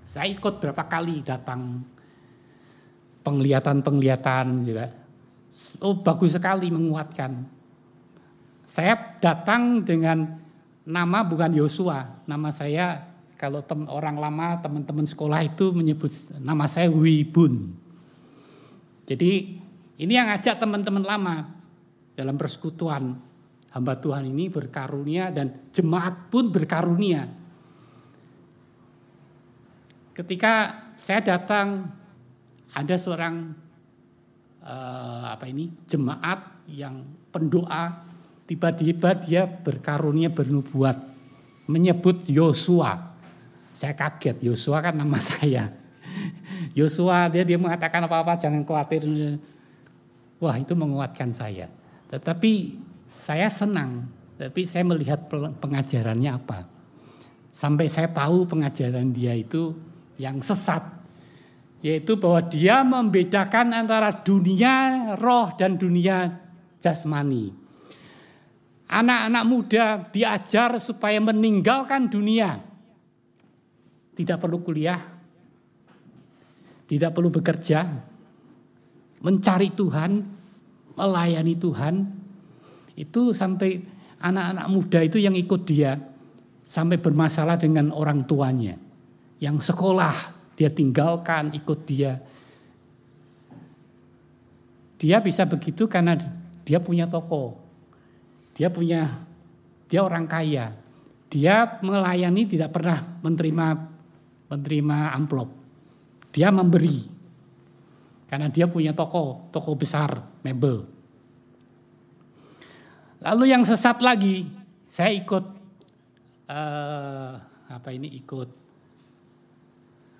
[0.00, 1.84] Saya ikut berapa kali datang
[3.20, 4.88] penglihatan-penglihatan juga.
[5.84, 7.44] Oh bagus sekali menguatkan.
[8.64, 10.40] Saya datang dengan
[10.82, 16.88] nama bukan Yosua, nama saya kalau tem, orang lama teman-teman sekolah itu menyebut nama saya
[16.88, 17.74] Wibun.
[19.04, 19.58] Jadi
[19.98, 21.36] ini yang ngajak teman-teman lama
[22.14, 23.18] dalam persekutuan
[23.74, 27.28] hamba Tuhan ini berkarunia dan jemaat pun berkarunia.
[30.12, 31.88] Ketika saya datang
[32.72, 33.56] ada seorang
[34.62, 37.02] uh, apa ini jemaat yang
[37.34, 38.02] pendoa
[38.46, 40.98] tiba-tiba dia berkarunia bernubuat
[41.70, 43.14] menyebut Yosua.
[43.72, 45.70] Saya kaget, Yosua kan nama saya.
[46.72, 49.04] Yosua dia dia mengatakan apa-apa jangan khawatir
[50.42, 51.70] Wah itu menguatkan saya.
[52.10, 52.74] Tetapi
[53.06, 55.30] saya senang, tapi saya melihat
[55.62, 56.66] pengajarannya apa.
[57.54, 59.70] Sampai saya tahu pengajaran dia itu
[60.18, 60.82] yang sesat.
[61.82, 66.30] Yaitu bahwa dia membedakan antara dunia roh dan dunia
[66.78, 67.50] jasmani.
[68.86, 72.60] Anak-anak muda diajar supaya meninggalkan dunia.
[74.12, 75.00] Tidak perlu kuliah,
[76.86, 77.88] tidak perlu bekerja,
[79.24, 80.20] mencari Tuhan,
[80.92, 81.94] melayani Tuhan,
[83.00, 83.80] itu sampai
[84.20, 85.96] anak-anak muda itu yang ikut dia
[86.62, 88.76] sampai bermasalah dengan orang tuanya.
[89.42, 92.20] Yang sekolah dia tinggalkan ikut dia.
[95.00, 96.14] Dia bisa begitu karena
[96.62, 97.58] dia punya toko.
[98.54, 99.26] Dia punya
[99.90, 100.76] dia orang kaya.
[101.32, 103.66] Dia melayani tidak pernah menerima
[104.52, 105.50] menerima amplop.
[106.30, 107.08] Dia memberi.
[108.28, 110.88] Karena dia punya toko, toko besar, mebel.
[113.20, 114.48] Lalu yang sesat lagi,
[114.88, 115.44] saya ikut
[116.48, 117.32] uh,
[117.68, 118.61] apa ini ikut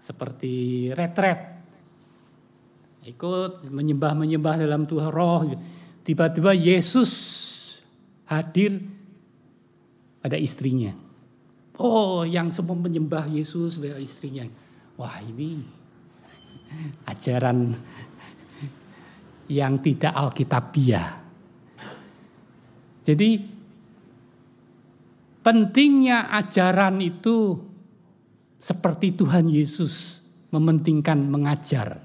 [0.02, 1.38] seperti retret,
[3.06, 5.46] ikut menyembah-menyembah dalam Tuhan roh.
[6.02, 7.12] Tiba-tiba Yesus
[8.26, 8.82] hadir
[10.18, 10.90] pada istrinya.
[11.78, 14.42] Oh, yang semua menyembah Yesus pada istrinya.
[14.98, 15.62] Wah, ini
[17.06, 17.78] ajaran
[19.46, 21.14] yang tidak alkitabiah.
[23.02, 23.30] Jadi
[25.42, 27.58] pentingnya ajaran itu
[28.62, 30.22] seperti Tuhan Yesus
[30.54, 31.98] mementingkan mengajar.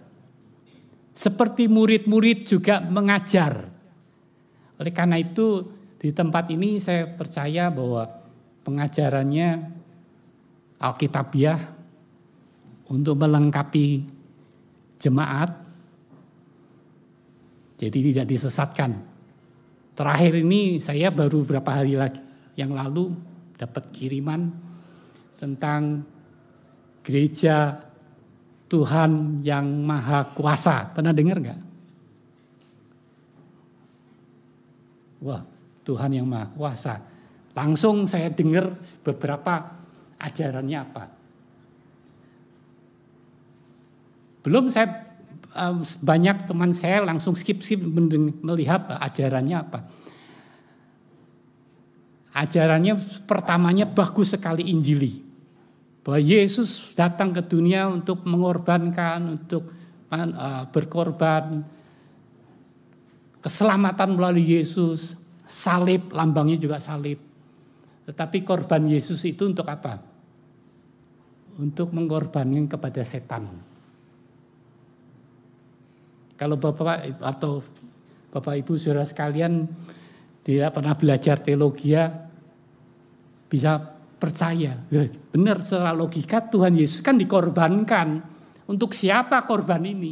[1.13, 3.69] Seperti murid-murid juga mengajar.
[4.81, 5.69] Oleh karena itu
[6.01, 8.09] di tempat ini saya percaya bahwa
[8.65, 9.77] pengajarannya
[10.77, 11.57] Alkitabiah
[12.89, 14.05] untuk melengkapi
[15.01, 15.49] jemaat
[17.77, 18.91] jadi tidak disesatkan.
[19.97, 22.21] Terakhir ini saya baru beberapa hari lagi
[22.57, 23.13] yang lalu
[23.57, 24.53] dapat kiriman
[25.37, 26.05] tentang
[27.07, 27.79] gereja
[28.67, 30.91] Tuhan yang Maha Kuasa.
[30.91, 31.59] Pernah dengar nggak?
[35.23, 35.41] Wah,
[35.87, 36.99] Tuhan yang Maha Kuasa.
[37.55, 38.75] Langsung saya dengar
[39.07, 39.71] beberapa
[40.19, 41.03] ajarannya apa.
[44.43, 45.07] Belum saya
[46.03, 47.81] banyak teman saya langsung skip-skip
[48.43, 49.79] melihat ajarannya apa.
[52.37, 55.26] Ajarannya pertamanya bagus sekali Injili.
[56.07, 59.67] Bahwa Yesus datang ke dunia untuk mengorbankan, untuk
[60.07, 61.67] uh, berkorban,
[63.43, 67.19] keselamatan melalui Yesus, salib, lambangnya juga salib.
[68.07, 69.99] Tetapi korban Yesus itu untuk apa?
[71.59, 73.59] Untuk mengorbankan kepada setan.
[76.39, 77.59] Kalau Bapak atau
[78.31, 79.67] Bapak Ibu Saudara sekalian
[80.45, 82.07] tidak pernah belajar teologi ya,
[83.51, 84.81] bisa percaya.
[85.31, 88.35] Benar secara logika Tuhan Yesus kan dikorbankan.
[88.67, 90.11] Untuk siapa korban ini?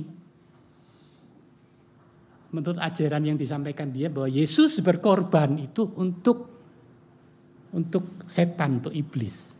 [2.55, 6.55] Menurut ajaran yang disampaikan dia bahwa Yesus berkorban itu untuk
[7.75, 9.59] untuk setan, untuk iblis.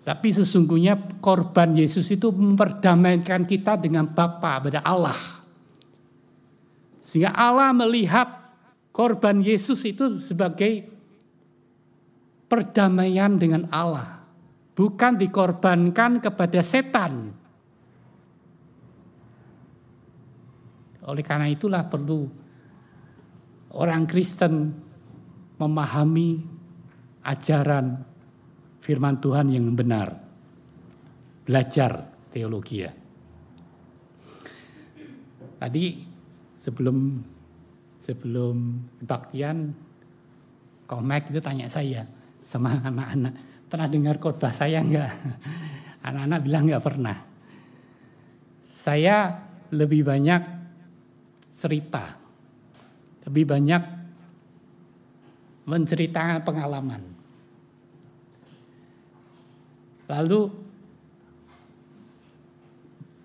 [0.00, 5.18] Tapi sesungguhnya korban Yesus itu memperdamaikan kita dengan Bapa, pada Allah.
[7.04, 8.24] Sehingga Allah melihat
[8.96, 10.95] korban Yesus itu sebagai
[12.46, 14.22] perdamaian dengan Allah.
[14.76, 17.32] Bukan dikorbankan kepada setan.
[21.06, 22.26] Oleh karena itulah perlu
[23.78, 24.74] orang Kristen
[25.56, 26.42] memahami
[27.24, 28.04] ajaran
[28.82, 30.12] firman Tuhan yang benar.
[31.46, 32.92] Belajar teologi ya.
[35.56, 35.84] Tadi
[36.58, 37.22] sebelum
[38.02, 38.56] sebelum
[39.00, 39.72] kebaktian
[40.86, 42.06] Komek itu tanya saya
[42.46, 43.34] sama anak-anak.
[43.66, 45.10] Pernah dengar khotbah saya enggak?
[46.06, 47.18] Anak-anak bilang enggak pernah.
[48.62, 49.42] Saya
[49.74, 50.42] lebih banyak
[51.50, 52.14] cerita.
[53.26, 53.82] Lebih banyak
[55.66, 57.02] menceritakan pengalaman.
[60.06, 60.46] Lalu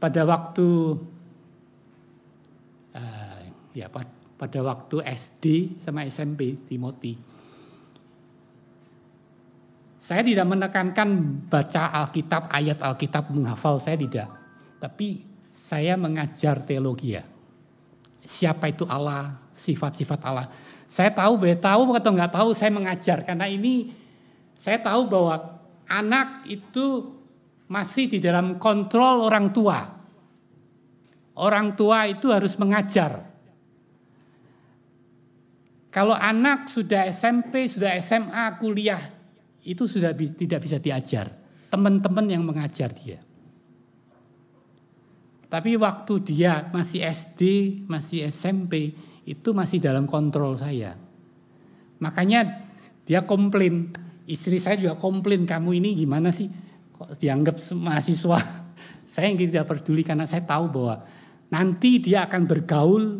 [0.02, 0.98] pada waktu
[3.78, 3.86] ya
[4.42, 7.14] pada waktu SD sama SMP Timothy.
[10.02, 11.10] Saya tidak menekankan
[11.46, 14.34] baca Alkitab, ayat Alkitab menghafal, saya tidak.
[14.82, 15.22] Tapi
[15.54, 17.22] saya mengajar teologi ya.
[18.26, 20.50] Siapa itu Allah, sifat-sifat Allah.
[20.90, 23.22] Saya tahu, tahu atau nggak tahu, saya mengajar.
[23.22, 23.94] Karena ini
[24.58, 27.14] saya tahu bahwa anak itu
[27.70, 29.86] masih di dalam kontrol orang tua.
[31.38, 33.22] Orang tua itu harus mengajar.
[35.94, 39.21] Kalau anak sudah SMP, sudah SMA, kuliah,
[39.62, 41.30] itu sudah tidak bisa diajar.
[41.72, 43.22] Teman-teman yang mengajar dia.
[45.52, 47.42] Tapi waktu dia masih SD,
[47.84, 48.96] masih SMP,
[49.28, 50.96] itu masih dalam kontrol saya.
[52.00, 52.66] Makanya
[53.04, 53.92] dia komplain,
[54.26, 56.48] istri saya juga komplain, kamu ini gimana sih?
[56.96, 58.40] Kok dianggap mahasiswa?
[59.12, 61.04] Saya yang tidak peduli karena saya tahu bahwa
[61.52, 63.20] nanti dia akan bergaul,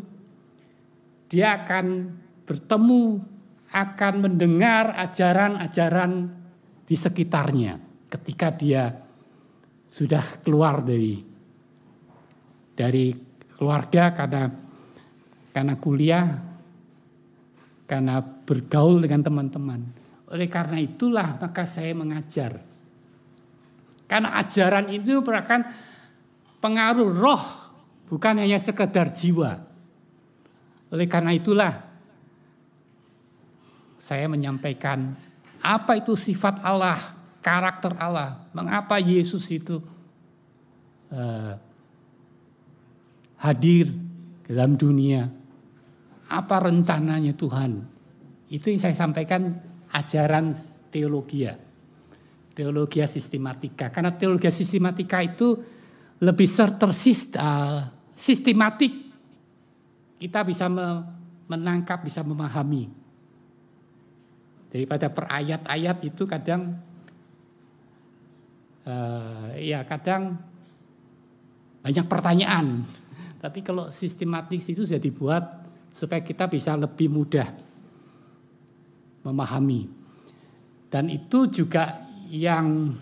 [1.28, 2.16] dia akan
[2.48, 3.20] bertemu,
[3.72, 6.28] akan mendengar ajaran-ajaran
[6.84, 7.80] di sekitarnya
[8.12, 8.92] ketika dia
[9.88, 11.24] sudah keluar dari
[12.76, 13.16] dari
[13.56, 14.52] keluarga karena
[15.52, 16.28] karena kuliah
[17.88, 19.82] karena bergaul dengan teman-teman.
[20.32, 22.64] Oleh karena itulah maka saya mengajar.
[24.08, 25.68] Karena ajaran itu merupakan
[26.64, 27.44] pengaruh roh,
[28.08, 29.60] bukan hanya sekedar jiwa.
[30.92, 31.91] Oleh karena itulah
[34.02, 35.14] saya menyampaikan
[35.62, 39.78] apa itu sifat Allah, karakter Allah, mengapa Yesus itu
[41.14, 41.54] uh,
[43.38, 43.94] hadir
[44.50, 45.30] dalam dunia,
[46.34, 47.86] apa rencananya Tuhan.
[48.50, 49.62] Itu yang saya sampaikan
[49.94, 50.58] ajaran
[50.90, 51.54] teologi ya,
[52.58, 53.94] teologi sistematika.
[53.94, 55.62] Karena teologi sistematika itu
[56.26, 57.86] lebih tersist, uh,
[58.18, 59.14] sistematik.
[60.18, 60.66] Kita bisa
[61.46, 63.01] menangkap, bisa memahami
[64.72, 66.80] daripada per ayat-ayat itu kadang
[68.88, 70.40] uh, ya kadang
[71.84, 72.88] banyak pertanyaan.
[73.42, 75.44] Tapi kalau sistematis itu sudah dibuat
[75.92, 77.50] supaya kita bisa lebih mudah
[79.28, 79.90] memahami.
[80.88, 82.96] Dan itu juga yang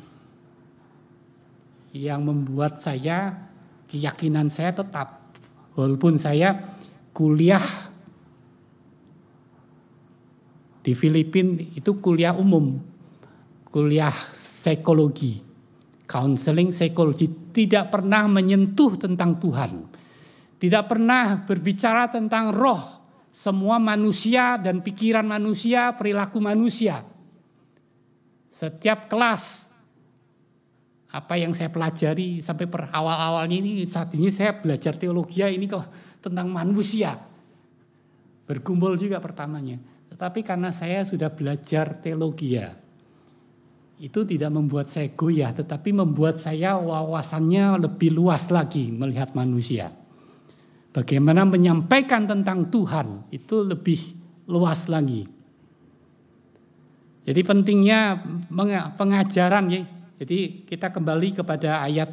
[1.93, 3.49] yang membuat saya
[3.89, 5.34] keyakinan saya tetap
[5.74, 6.53] walaupun saya
[7.13, 7.89] kuliah
[10.80, 12.80] di Filipina itu kuliah umum,
[13.68, 15.44] kuliah psikologi,
[16.08, 19.72] counseling psikologi, tidak pernah menyentuh tentang Tuhan,
[20.58, 22.82] tidak pernah berbicara tentang roh,
[23.30, 27.04] semua manusia dan pikiran manusia, perilaku manusia.
[28.50, 29.70] Setiap kelas
[31.10, 35.86] apa yang saya pelajari sampai per awal-awalnya ini saat ini saya belajar teologi ini kok
[36.22, 37.18] tentang manusia.
[38.46, 39.78] Berkumpul juga pertamanya.
[40.20, 42.76] Tetapi karena saya sudah belajar teologi ya,
[44.03, 49.95] itu tidak membuat saya goyah, tetapi membuat saya wawasannya lebih luas lagi melihat manusia.
[50.91, 54.20] Bagaimana menyampaikan tentang Tuhan itu lebih
[54.51, 55.24] luas lagi.
[57.24, 58.20] Jadi pentingnya
[58.99, 59.88] pengajaran ya.
[60.20, 62.11] Jadi kita kembali kepada ayat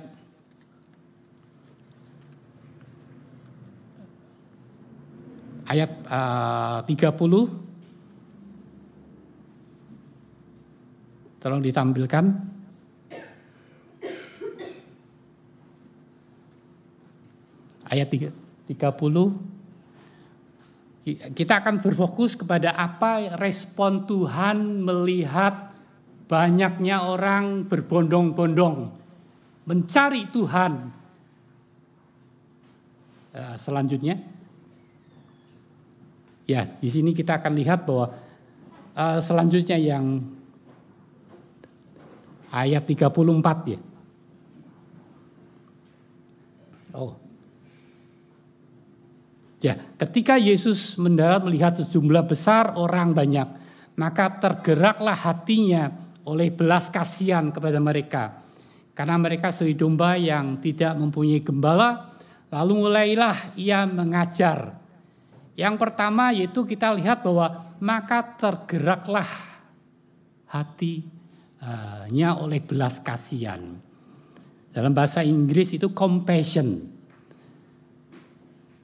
[5.66, 7.65] ayat uh, 30
[11.46, 12.26] Tolong ditampilkan.
[17.86, 18.74] Ayat 30
[21.06, 25.70] kita akan berfokus kepada apa respon Tuhan melihat
[26.26, 28.90] banyaknya orang berbondong-bondong
[29.70, 30.72] mencari Tuhan.
[33.38, 34.18] Eh, selanjutnya,
[36.50, 38.10] ya di sini kita akan lihat bahwa
[38.98, 40.34] uh, selanjutnya yang
[42.50, 43.80] ayat 34 ya.
[46.96, 47.12] Oh,
[49.66, 53.48] Ya, ketika Yesus mendarat melihat sejumlah besar orang banyak,
[53.96, 55.90] maka tergeraklah hatinya
[56.28, 58.44] oleh belas kasihan kepada mereka.
[58.92, 62.14] Karena mereka seperti domba yang tidak mempunyai gembala,
[62.52, 64.76] lalu mulailah ia mengajar.
[65.56, 69.28] Yang pertama yaitu kita lihat bahwa maka tergeraklah
[71.66, 73.60] hatinya oleh belas kasihan.
[74.70, 76.94] Dalam bahasa Inggris itu compassion.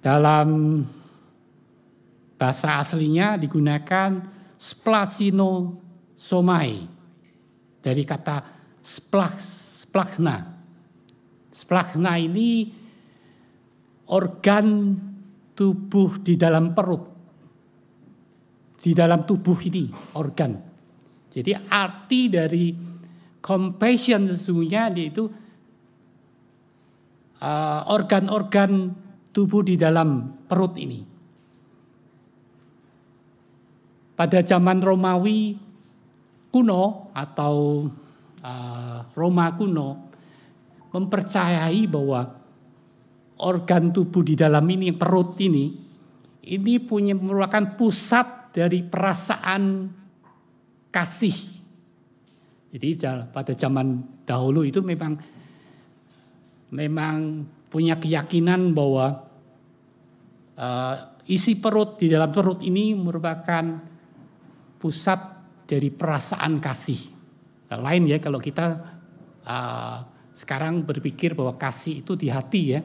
[0.02, 0.82] Dalam
[2.34, 4.18] bahasa aslinya digunakan
[4.58, 5.78] splacino
[6.18, 6.82] somai
[7.78, 8.42] dari kata
[8.82, 10.36] splak, splaksna.
[11.52, 12.72] Splaksna ini
[14.10, 14.98] organ
[15.54, 17.04] tubuh di dalam perut.
[18.82, 19.86] Di dalam tubuh ini
[20.18, 20.71] organ.
[21.32, 22.76] Jadi arti dari
[23.40, 25.24] compassion sesungguhnya yaitu
[27.40, 28.92] uh, organ-organ
[29.32, 31.00] tubuh di dalam perut ini.
[34.12, 35.56] Pada zaman Romawi
[36.52, 37.88] kuno atau
[38.44, 40.12] uh, Roma kuno
[40.92, 42.20] mempercayai bahwa
[43.40, 45.72] organ tubuh di dalam ini perut ini
[46.42, 49.62] ini punya merupakan pusat dari perasaan
[50.92, 51.34] kasih.
[52.72, 53.00] Jadi
[53.32, 55.16] pada zaman dahulu itu memang
[56.72, 59.28] memang punya keyakinan bahwa
[60.56, 60.94] uh,
[61.28, 63.64] isi perut di dalam perut ini merupakan
[64.80, 65.20] pusat
[65.68, 67.00] dari perasaan kasih.
[67.72, 68.66] Nah, lain ya kalau kita
[69.44, 69.96] uh,
[70.32, 72.80] sekarang berpikir bahwa kasih itu di hati ya,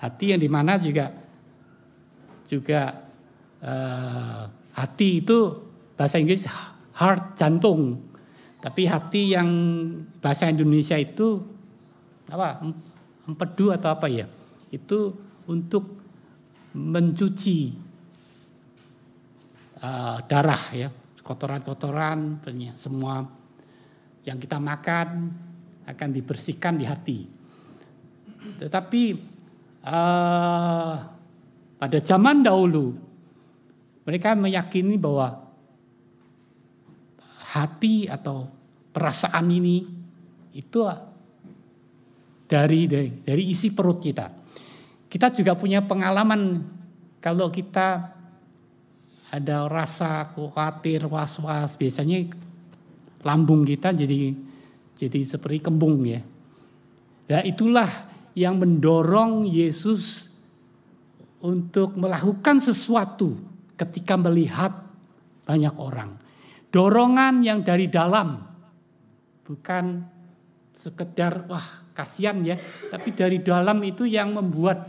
[0.00, 1.12] hati yang di mana juga
[2.48, 2.96] juga
[3.60, 4.42] uh,
[4.72, 5.38] hati itu
[5.96, 6.48] bahasa Inggris
[6.98, 8.02] heart jantung,
[8.58, 9.48] tapi hati yang
[10.18, 11.38] bahasa Indonesia itu
[12.28, 12.60] apa
[13.24, 14.26] empedu atau apa ya
[14.74, 15.14] itu
[15.48, 15.96] untuk
[16.76, 17.72] mencuci
[19.80, 20.88] uh, darah ya
[21.24, 22.42] kotoran-kotoran
[22.76, 23.24] semua
[24.24, 25.32] yang kita makan
[25.88, 27.18] akan dibersihkan di hati.
[28.60, 29.02] Tetapi
[29.88, 30.94] uh,
[31.80, 32.92] pada zaman dahulu
[34.04, 35.47] mereka meyakini bahwa
[37.48, 38.48] hati atau
[38.92, 39.84] perasaan ini
[40.52, 40.80] itu
[42.48, 42.88] dari,
[43.24, 44.26] dari isi perut kita.
[45.08, 46.60] Kita juga punya pengalaman
[47.20, 48.18] kalau kita
[49.28, 52.28] ada rasa khawatir, was-was, biasanya
[53.24, 54.32] lambung kita jadi
[54.96, 56.20] jadi seperti kembung ya.
[57.28, 57.88] Ya itulah
[58.32, 60.32] yang mendorong Yesus
[61.38, 63.36] untuk melakukan sesuatu
[63.76, 64.74] ketika melihat
[65.44, 66.27] banyak orang.
[66.68, 68.44] Dorongan yang dari dalam,
[69.40, 70.04] bukan
[70.76, 72.60] sekedar wah kasihan ya,
[72.92, 74.84] tapi dari dalam itu yang membuat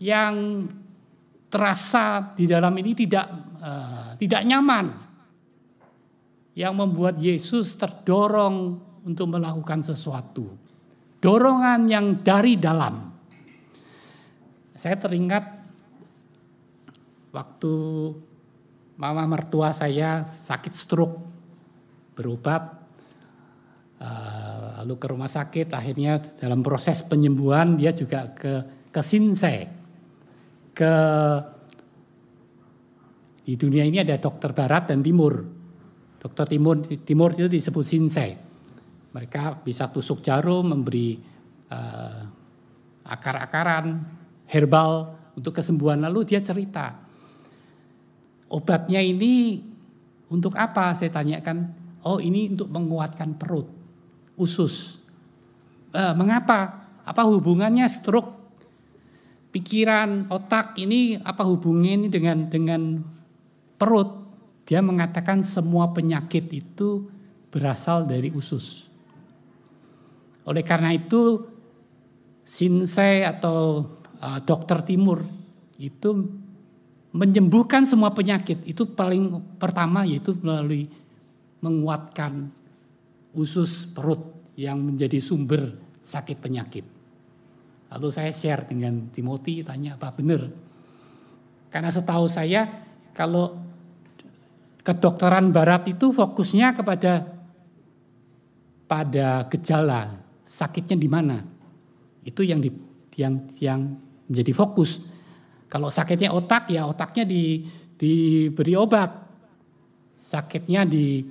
[0.00, 0.64] yang
[1.52, 3.26] terasa di dalam ini tidak
[3.60, 4.86] uh, tidak nyaman.
[6.56, 10.50] Yang membuat Yesus terdorong untuk melakukan sesuatu.
[11.20, 13.12] Dorongan yang dari dalam.
[14.74, 15.44] Saya teringat
[17.30, 17.74] waktu
[19.00, 21.16] mama mertua saya sakit stroke
[22.12, 22.68] berobat
[23.96, 28.52] uh, lalu ke rumah sakit akhirnya dalam proses penyembuhan dia juga ke
[28.92, 29.00] ke
[30.76, 30.92] ke
[33.50, 35.42] Di dunia ini ada dokter barat dan timur.
[36.22, 38.30] Dokter timur timur itu disebut sinsei.
[39.10, 41.18] Mereka bisa tusuk jarum, memberi
[41.66, 42.22] uh,
[43.10, 44.06] akar-akaran
[44.46, 45.98] herbal untuk kesembuhan.
[45.98, 46.94] Lalu dia cerita,
[48.50, 49.62] obatnya ini
[50.28, 50.92] untuk apa?
[50.92, 51.78] Saya tanyakan.
[52.04, 53.68] Oh ini untuk menguatkan perut,
[54.36, 54.98] usus.
[55.94, 56.80] Uh, mengapa?
[57.04, 58.36] Apa hubungannya stroke
[59.50, 62.82] pikiran, otak ini apa hubungannya dengan dengan
[63.76, 64.20] perut?
[64.64, 67.10] Dia mengatakan semua penyakit itu
[67.50, 68.86] berasal dari usus.
[70.46, 71.42] Oleh karena itu,
[72.46, 73.90] sinsei atau
[74.22, 75.26] uh, dokter timur
[75.76, 76.39] itu
[77.10, 78.62] menyembuhkan semua penyakit.
[78.66, 80.86] Itu paling pertama yaitu melalui
[81.60, 82.48] menguatkan
[83.34, 84.20] usus perut
[84.58, 86.84] yang menjadi sumber sakit penyakit.
[87.90, 90.46] Lalu saya share dengan Timothy, tanya apa benar.
[91.70, 92.66] Karena setahu saya
[93.14, 93.54] kalau
[94.86, 97.26] kedokteran barat itu fokusnya kepada
[98.90, 101.38] pada gejala sakitnya di mana.
[102.26, 102.70] Itu yang di,
[103.18, 103.80] yang yang
[104.26, 105.10] menjadi fokus.
[105.70, 107.62] Kalau sakitnya otak ya otaknya di
[107.94, 109.30] diberi obat.
[110.18, 111.22] Sakitnya di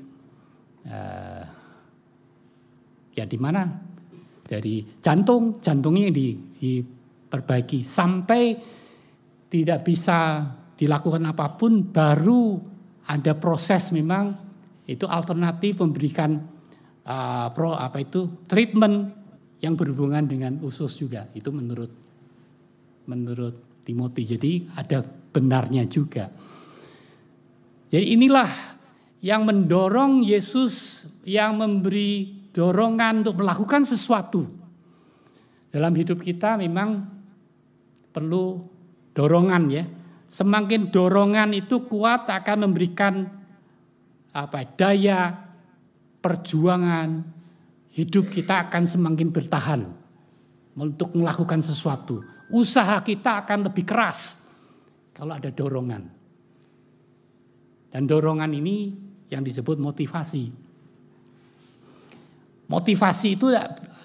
[0.87, 1.43] uh,
[3.13, 3.67] ya di mana?
[4.49, 8.57] Dari jantung, jantungnya di diperbaiki sampai
[9.51, 12.57] tidak bisa dilakukan apa pun baru
[13.05, 14.33] ada proses memang
[14.89, 16.41] itu alternatif memberikan
[17.05, 19.13] uh, pro apa itu treatment
[19.61, 21.91] yang berhubungan dengan usus juga itu menurut
[23.05, 25.01] menurut Timothy jadi ada
[25.33, 26.29] benarnya juga
[27.89, 28.49] jadi inilah
[29.25, 34.45] yang mendorong Yesus yang memberi dorongan untuk melakukan sesuatu
[35.69, 37.05] dalam hidup kita memang
[38.09, 38.61] perlu
[39.13, 39.85] dorongan ya.
[40.29, 43.25] Semakin dorongan itu kuat akan memberikan
[44.29, 45.33] apa daya
[46.21, 47.25] perjuangan
[47.97, 49.81] hidup kita akan semakin bertahan
[50.77, 52.21] untuk melakukan sesuatu.
[52.49, 54.41] Usaha kita akan lebih keras
[55.13, 56.03] kalau ada dorongan.
[57.89, 58.93] Dan dorongan ini
[59.29, 60.69] yang disebut motivasi.
[62.69, 63.49] Motivasi itu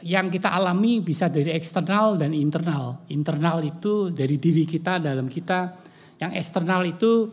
[0.05, 3.05] yang kita alami bisa dari eksternal dan internal.
[3.13, 5.77] Internal itu dari diri kita, dalam kita.
[6.21, 7.29] Yang eksternal itu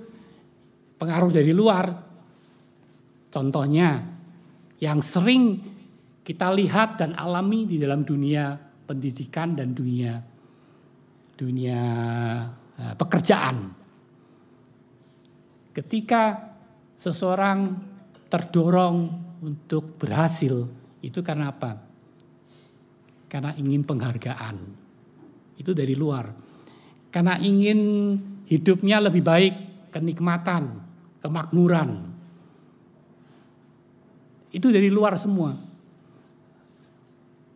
[0.99, 1.88] pengaruh dari luar.
[3.32, 4.03] Contohnya
[4.80, 5.55] yang sering
[6.22, 8.55] kita lihat dan alami di dalam dunia
[8.88, 10.31] pendidikan dan dunia
[11.42, 11.82] dunia
[12.78, 13.58] eh, pekerjaan.
[15.74, 16.54] Ketika
[17.02, 17.74] seseorang
[18.30, 18.98] terdorong
[19.42, 20.70] untuk berhasil,
[21.02, 21.82] itu karena apa?
[23.26, 24.58] Karena ingin penghargaan.
[25.58, 26.30] Itu dari luar.
[27.10, 27.80] Karena ingin
[28.46, 29.56] hidupnya lebih baik,
[29.89, 30.78] kenikmatan,
[31.24, 32.12] kemakmuran.
[34.52, 35.56] Itu dari luar semua.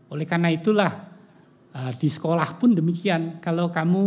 [0.09, 1.04] Oleh karena itulah
[1.99, 3.43] di sekolah pun demikian.
[3.43, 4.03] Kalau kamu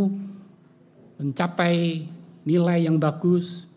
[1.20, 2.06] mencapai
[2.48, 3.68] nilai yang bagus,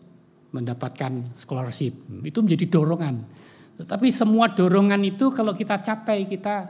[0.52, 1.92] mendapatkan scholarship,
[2.24, 3.42] itu menjadi dorongan
[3.82, 6.68] tetapi semua dorongan itu kalau kita capai kita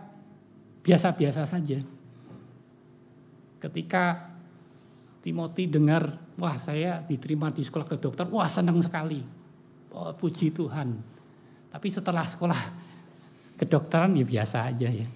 [0.80, 1.76] biasa-biasa saja.
[3.60, 4.32] Ketika
[5.20, 9.22] Timothy dengar, wah saya diterima di sekolah kedokteran, wah senang sekali.
[9.92, 10.98] Oh, puji Tuhan.
[11.68, 12.58] Tapi setelah sekolah
[13.60, 15.06] kedokteran ya biasa aja ya.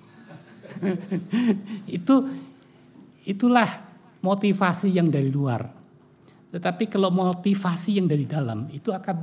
[1.99, 2.15] itu
[3.27, 3.69] itulah
[4.23, 5.67] motivasi yang dari luar.
[6.51, 9.17] Tetapi kalau motivasi yang dari dalam itu akan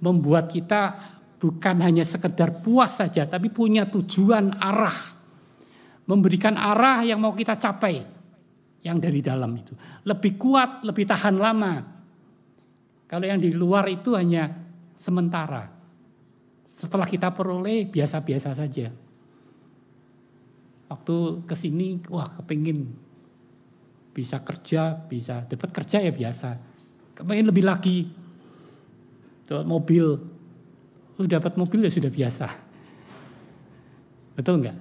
[0.00, 0.96] membuat kita
[1.42, 5.20] bukan hanya sekedar puas saja, tapi punya tujuan arah.
[6.06, 8.02] Memberikan arah yang mau kita capai.
[8.82, 9.74] Yang dari dalam itu.
[10.02, 11.74] Lebih kuat, lebih tahan lama.
[13.06, 14.50] Kalau yang di luar itu hanya
[14.98, 15.70] sementara.
[16.66, 18.90] Setelah kita peroleh biasa-biasa saja.
[20.92, 22.84] Waktu ke sini, wah kepingin
[24.12, 26.60] bisa kerja, bisa dapat kerja ya biasa.
[27.16, 28.12] Kepingin lebih lagi,
[29.48, 30.04] dapat mobil,
[31.20, 32.46] Lu dapat mobil ya sudah biasa.
[34.32, 34.78] Betul nggak?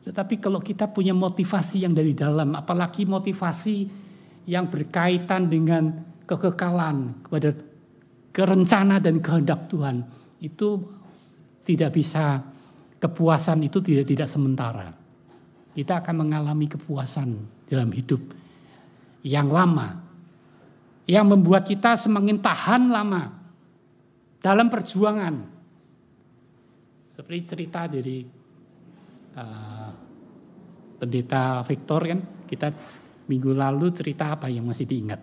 [0.00, 3.86] Tetapi kalau kita punya motivasi yang dari dalam, apalagi motivasi
[4.48, 5.92] yang berkaitan dengan
[6.24, 7.52] kekekalan kepada
[8.32, 10.00] kerencana dan kehendak Tuhan,
[10.40, 10.80] itu
[11.62, 12.40] tidak bisa
[12.96, 14.99] kepuasan itu tidak tidak sementara.
[15.70, 17.30] Kita akan mengalami kepuasan
[17.70, 18.20] dalam hidup
[19.22, 20.00] yang lama,
[21.06, 23.22] yang membuat kita semakin tahan lama
[24.40, 25.34] dalam perjuangan.
[27.10, 28.24] Seperti cerita dari
[29.36, 29.90] uh,
[30.98, 32.68] pendeta Victor kan, kita
[33.30, 35.20] minggu lalu cerita apa yang masih diingat.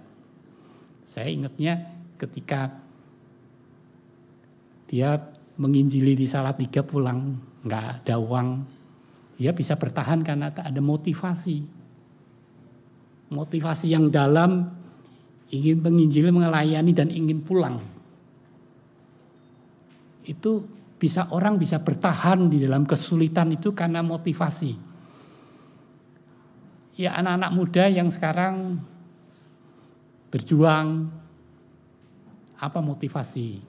[1.04, 1.76] Saya ingatnya
[2.16, 2.72] ketika
[4.88, 5.20] dia
[5.60, 7.36] menginjili di Salatiga pulang
[7.66, 8.76] nggak ada uang,
[9.38, 11.62] dia bisa bertahan karena ada motivasi.
[13.30, 14.66] Motivasi yang dalam
[15.54, 17.78] ingin menginjili, melayani dan ingin pulang.
[20.26, 20.66] Itu
[20.98, 24.74] bisa orang bisa bertahan di dalam kesulitan itu karena motivasi.
[26.98, 28.82] Ya anak-anak muda yang sekarang
[30.34, 31.14] berjuang
[32.58, 33.62] apa motivasi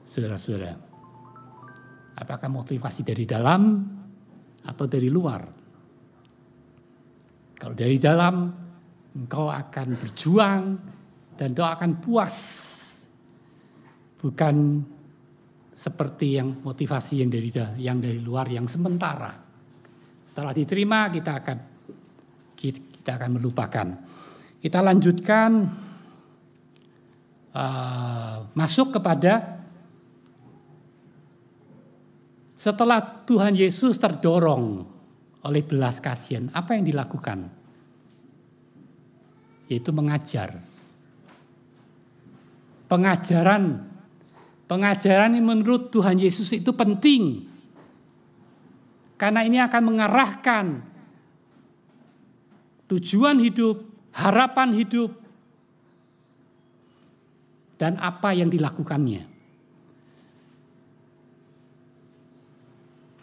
[0.00, 0.80] saudara-saudara?
[2.16, 3.99] Apakah motivasi dari dalam
[4.64, 5.42] atau dari luar?
[7.60, 8.48] Kalau dari dalam,
[9.12, 10.62] engkau akan berjuang
[11.36, 12.36] dan engkau akan puas.
[14.20, 14.56] Bukan
[15.76, 17.48] seperti yang motivasi yang dari
[17.80, 19.32] yang dari luar yang sementara.
[20.24, 21.58] Setelah diterima kita akan
[22.56, 23.86] kita akan melupakan.
[24.60, 25.50] Kita lanjutkan
[27.56, 29.59] uh, masuk kepada
[32.60, 34.84] setelah Tuhan Yesus terdorong
[35.40, 37.48] oleh belas kasihan, apa yang dilakukan?
[39.72, 40.60] Yaitu mengajar.
[42.90, 43.90] Pengajaran
[44.70, 47.42] Pengajaran yang menurut Tuhan Yesus itu penting.
[49.18, 50.66] Karena ini akan mengarahkan
[52.86, 53.82] tujuan hidup,
[54.14, 55.10] harapan hidup,
[57.82, 59.26] dan apa yang dilakukannya.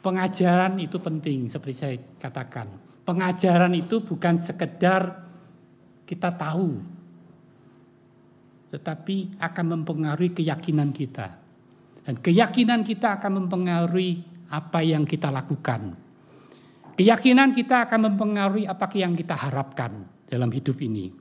[0.08, 2.72] Pengajaran itu penting, seperti saya katakan.
[3.03, 5.28] Pengajaran itu bukan sekedar
[6.08, 6.95] kita tahu
[8.68, 11.39] tetapi akan mempengaruhi keyakinan kita.
[12.03, 15.95] Dan keyakinan kita akan mempengaruhi apa yang kita lakukan.
[16.95, 21.12] Keyakinan kita akan mempengaruhi apa yang kita harapkan dalam hidup ini.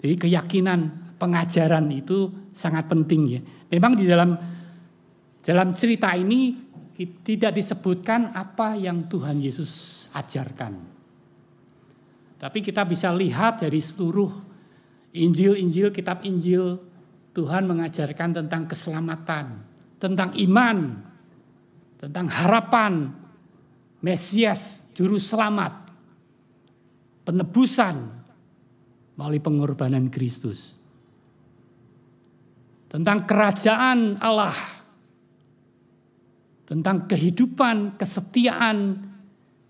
[0.00, 3.40] Jadi keyakinan pengajaran itu sangat penting ya.
[3.72, 4.36] Memang di dalam
[5.42, 6.65] dalam cerita ini
[7.04, 10.80] tidak disebutkan apa yang Tuhan Yesus ajarkan.
[12.40, 14.32] Tapi kita bisa lihat dari seluruh
[15.12, 16.80] Injil-Injil, kitab Injil,
[17.36, 19.60] Tuhan mengajarkan tentang keselamatan,
[20.00, 21.04] tentang iman,
[22.00, 23.12] tentang harapan,
[24.00, 25.72] Mesias, Juru Selamat,
[27.24, 27.96] penebusan
[29.16, 30.76] melalui pengorbanan Kristus.
[32.92, 34.75] Tentang kerajaan Allah,
[36.66, 38.98] tentang kehidupan, kesetiaan,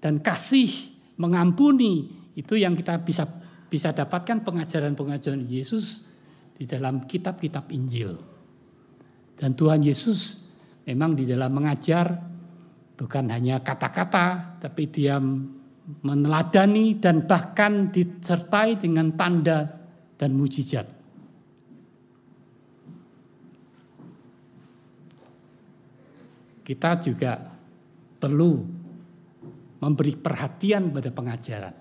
[0.01, 0.73] dan kasih
[1.21, 3.29] mengampuni, itu yang kita bisa
[3.69, 6.09] bisa dapatkan pengajaran-pengajaran Yesus
[6.57, 8.17] di dalam kitab-kitab Injil.
[9.37, 10.49] Dan Tuhan Yesus
[10.89, 12.17] memang di dalam mengajar
[12.97, 15.21] bukan hanya kata-kata, tapi dia
[16.01, 19.69] meneladani dan bahkan disertai dengan tanda
[20.17, 20.96] dan mujizat.
[26.67, 27.39] Kita juga
[28.19, 28.59] perlu
[29.79, 31.75] memberi perhatian pada pengajaran.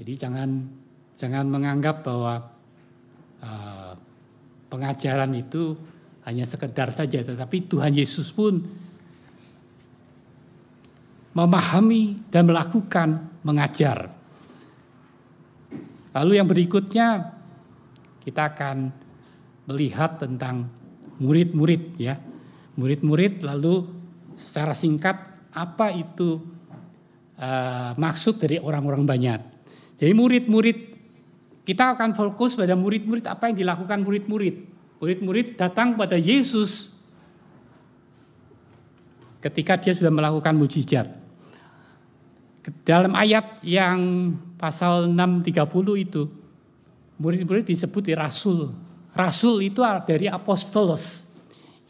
[0.00, 0.48] Jadi jangan
[1.14, 2.40] jangan menganggap bahwa
[3.44, 3.92] uh,
[4.72, 5.76] pengajaran itu
[6.24, 8.64] hanya sekedar saja, tetapi Tuhan Yesus pun
[11.36, 14.08] memahami dan melakukan mengajar.
[16.14, 17.34] Lalu yang berikutnya
[18.22, 18.88] kita akan
[19.68, 20.70] melihat tentang
[21.20, 22.16] murid-murid ya.
[22.74, 23.86] Murid-murid lalu
[24.34, 25.14] secara singkat
[25.54, 26.42] apa itu
[27.38, 29.40] uh, maksud dari orang-orang banyak.
[29.94, 30.78] Jadi murid-murid
[31.64, 34.56] kita akan fokus pada murid-murid apa yang dilakukan murid-murid.
[34.98, 37.00] Murid-murid datang pada Yesus
[39.40, 41.08] ketika dia sudah melakukan mujizat.
[42.84, 45.52] Dalam ayat yang pasal 630
[46.00, 46.22] itu
[47.20, 48.72] murid-murid disebut rasul.
[49.12, 51.33] Rasul itu dari apostolos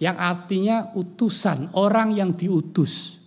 [0.02, 3.22] yang artinya utusan, orang yang diutus.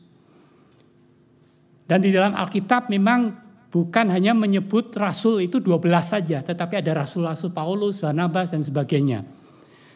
[1.88, 3.32] Dan di dalam Alkitab memang
[3.72, 9.24] bukan hanya menyebut rasul itu 12 saja, tetapi ada rasul-rasul Paulus, Barnabas dan sebagainya.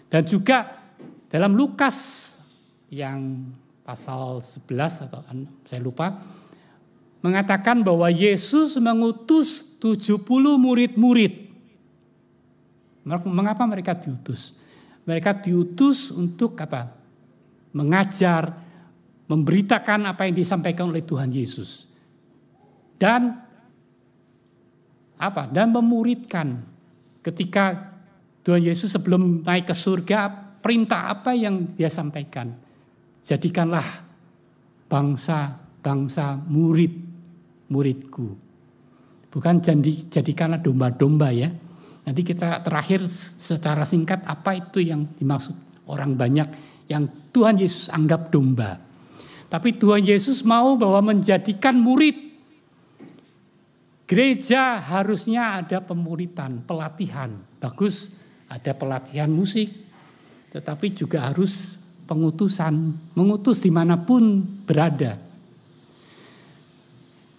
[0.07, 0.67] Dan juga
[1.27, 2.31] dalam Lukas
[2.91, 3.47] yang
[3.83, 5.19] pasal 11 atau
[5.67, 6.19] saya lupa
[7.23, 10.21] mengatakan bahwa Yesus mengutus 70
[10.57, 11.51] murid-murid.
[13.07, 14.60] Mengapa mereka diutus?
[15.05, 16.93] Mereka diutus untuk apa?
[17.73, 18.53] Mengajar,
[19.31, 21.87] memberitakan apa yang disampaikan oleh Tuhan Yesus.
[22.99, 23.33] Dan
[25.21, 25.47] apa?
[25.49, 26.61] Dan memuridkan.
[27.21, 27.93] Ketika
[28.41, 30.29] Tuhan Yesus sebelum naik ke surga,
[30.59, 32.53] perintah apa yang dia sampaikan?
[33.21, 33.85] Jadikanlah
[34.89, 36.93] bangsa-bangsa murid,
[37.69, 38.33] muridku.
[39.31, 41.47] Bukan jadi, jadikanlah domba-domba ya.
[42.01, 43.05] Nanti kita terakhir
[43.37, 45.53] secara singkat apa itu yang dimaksud
[45.85, 46.47] orang banyak
[46.89, 48.81] yang Tuhan Yesus anggap domba.
[49.51, 52.33] Tapi Tuhan Yesus mau bahwa menjadikan murid.
[54.09, 57.31] Gereja harusnya ada pemuritan, pelatihan.
[57.63, 58.11] Bagus
[58.51, 59.71] ada pelatihan musik,
[60.51, 61.79] tetapi juga harus
[62.09, 65.15] pengutusan, mengutus di mana pun berada.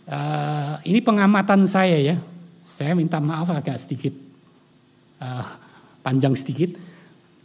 [0.08, 2.16] Uh, ini pengamatan saya ya,
[2.64, 4.31] saya minta maaf agak sedikit
[5.22, 5.46] uh,
[6.02, 6.74] panjang sedikit.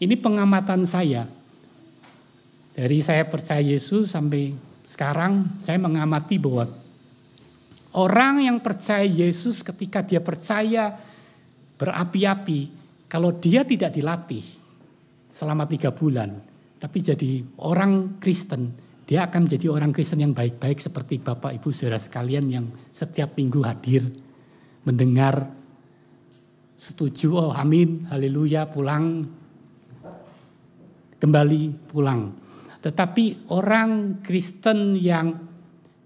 [0.01, 1.29] Ini pengamatan saya.
[2.77, 4.53] Dari saya percaya Yesus sampai
[4.85, 6.69] sekarang saya mengamati bahwa
[7.97, 10.93] orang yang percaya Yesus ketika dia percaya
[11.77, 12.59] berapi-api,
[13.09, 14.45] kalau dia tidak dilatih
[15.33, 16.37] selama tiga bulan,
[16.77, 18.69] tapi jadi orang Kristen,
[19.09, 23.65] dia akan menjadi orang Kristen yang baik-baik seperti Bapak Ibu saudara sekalian yang setiap minggu
[23.65, 24.05] hadir,
[24.85, 25.49] mendengar,
[26.87, 29.27] setuju, oh amin, haleluya, pulang,
[31.19, 32.31] kembali pulang.
[32.79, 35.35] Tetapi orang Kristen yang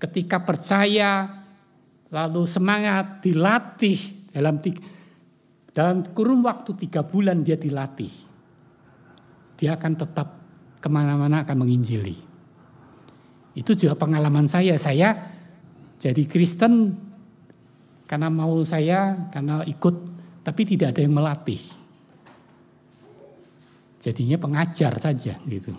[0.02, 1.30] ketika percaya
[2.10, 4.58] lalu semangat dilatih dalam
[5.72, 8.12] dalam kurun waktu tiga bulan dia dilatih,
[9.62, 10.28] dia akan tetap
[10.82, 12.18] ke mana-mana akan menginjili.
[13.54, 14.74] Itu juga pengalaman saya.
[14.82, 15.14] Saya
[16.02, 16.98] jadi Kristen
[18.10, 19.96] karena mau saya, karena ikut,
[20.42, 21.62] tapi tidak ada yang melatih.
[24.02, 25.78] Jadinya pengajar saja gitu.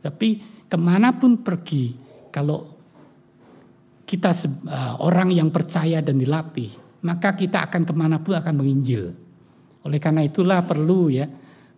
[0.00, 0.28] Tapi
[0.64, 1.92] ke mana pun pergi,
[2.32, 2.64] kalau
[4.08, 6.72] kita uh, orang yang percaya dan dilatih,
[7.04, 9.12] maka kita akan ke mana pun akan menginjil.
[9.84, 11.28] Oleh karena itulah perlu ya,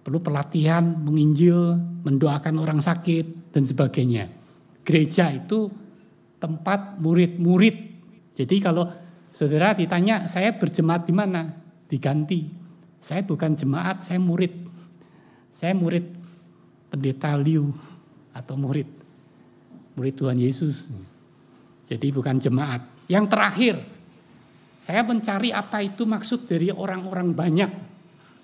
[0.01, 1.75] perlu pelatihan menginjil,
[2.07, 4.31] mendoakan orang sakit dan sebagainya.
[4.87, 5.67] Gereja itu
[6.39, 7.77] tempat murid-murid.
[8.39, 8.89] Jadi kalau
[9.35, 11.60] saudara ditanya saya berjemaat di mana,
[11.91, 12.47] diganti.
[13.03, 14.55] Saya bukan jemaat, saya murid.
[15.51, 16.07] Saya murid
[16.89, 17.75] pendeta Liu
[18.31, 19.01] atau murid
[20.01, 20.89] murid Tuhan Yesus.
[21.85, 22.81] Jadi bukan jemaat.
[23.11, 23.75] Yang terakhir,
[24.81, 27.71] saya mencari apa itu maksud dari orang-orang banyak.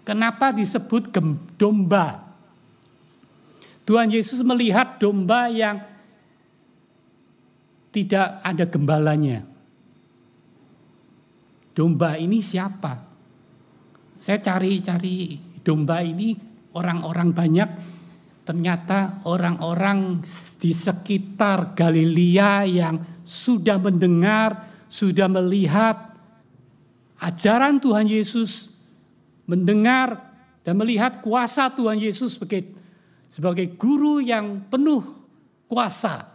[0.04, 1.08] Kenapa disebut
[1.56, 2.28] domba?
[3.88, 5.80] Tuhan Yesus melihat domba yang
[7.94, 9.46] tidak ada gembalanya.
[11.72, 13.05] Domba ini siapa?
[14.26, 16.34] Saya cari-cari domba ini
[16.74, 17.70] orang-orang banyak
[18.42, 20.18] ternyata orang-orang
[20.58, 26.10] di sekitar Galilea yang sudah mendengar, sudah melihat
[27.22, 28.82] ajaran Tuhan Yesus,
[29.46, 30.34] mendengar
[30.66, 32.66] dan melihat kuasa Tuhan Yesus sebagai
[33.30, 35.06] sebagai guru yang penuh
[35.70, 36.34] kuasa.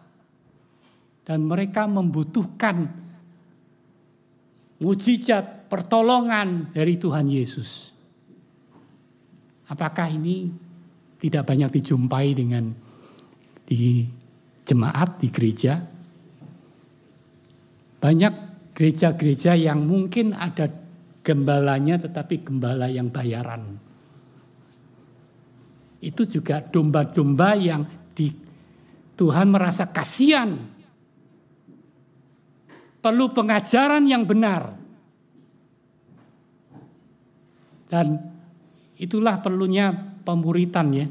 [1.27, 2.87] Dan mereka membutuhkan
[4.79, 7.95] mujizat, pertolongan dari Tuhan Yesus.
[9.72, 10.51] Apakah ini
[11.15, 12.76] tidak banyak dijumpai dengan
[13.63, 14.03] di
[14.67, 15.80] jemaat, di gereja?
[18.03, 18.34] Banyak
[18.76, 20.67] gereja-gereja yang mungkin ada
[21.24, 23.80] gembalanya tetapi gembala yang bayaran.
[26.03, 28.28] Itu juga domba-domba yang di
[29.15, 30.51] Tuhan merasa kasihan.
[32.99, 34.80] Perlu pengajaran yang benar.
[37.91, 38.31] Dan
[39.01, 39.89] Itulah perlunya
[40.21, 41.09] pemuritan ya.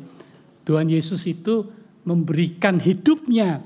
[0.62, 1.66] Tuhan Yesus itu
[2.07, 3.59] memberikan hidupnya.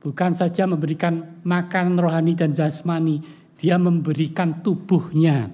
[0.00, 3.20] Bukan saja memberikan makan rohani dan jasmani.
[3.60, 5.52] Dia memberikan tubuhnya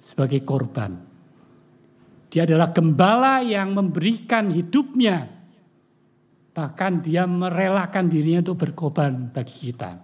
[0.00, 0.96] sebagai korban.
[2.32, 5.28] Dia adalah gembala yang memberikan hidupnya.
[6.56, 10.00] Bahkan dia merelakan dirinya untuk berkorban bagi kita.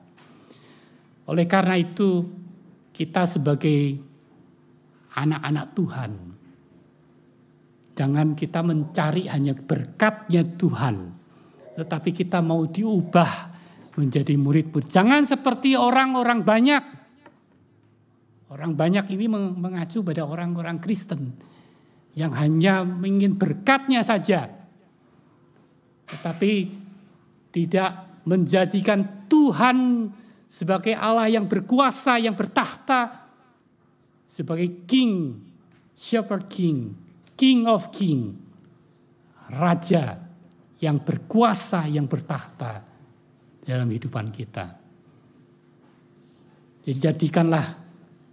[1.32, 2.24] Oleh karena itu,
[2.92, 4.07] kita sebagai
[5.18, 6.12] anak-anak Tuhan,
[7.98, 11.18] Jangan kita mencari hanya berkatnya Tuhan.
[11.74, 13.50] Tetapi kita mau diubah
[13.98, 14.86] menjadi murid-murid.
[14.86, 16.82] Jangan seperti orang-orang banyak.
[18.54, 21.34] Orang banyak ini mengacu pada orang-orang Kristen.
[22.14, 24.46] Yang hanya ingin berkatnya saja.
[26.06, 26.52] Tetapi
[27.50, 30.06] tidak menjadikan Tuhan
[30.46, 33.26] sebagai Allah yang berkuasa, yang bertahta.
[34.28, 35.40] Sebagai King,
[35.96, 37.08] Shepherd King
[37.38, 38.34] King of King,
[39.54, 40.18] Raja
[40.82, 42.82] yang berkuasa, yang bertahta
[43.62, 44.66] dalam kehidupan kita.
[46.82, 47.78] Jadi jadikanlah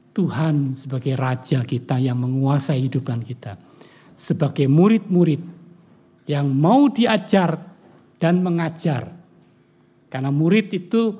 [0.09, 3.61] Tuhan sebagai Raja kita yang menguasai kehidupan kita.
[4.17, 5.43] Sebagai murid-murid
[6.25, 7.61] yang mau diajar
[8.17, 9.05] dan mengajar.
[10.09, 11.13] Karena murid itu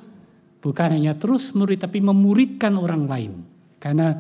[0.58, 3.34] bukan hanya terus murid tapi memuridkan orang lain.
[3.78, 4.16] Karena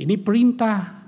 [0.00, 1.04] ini perintah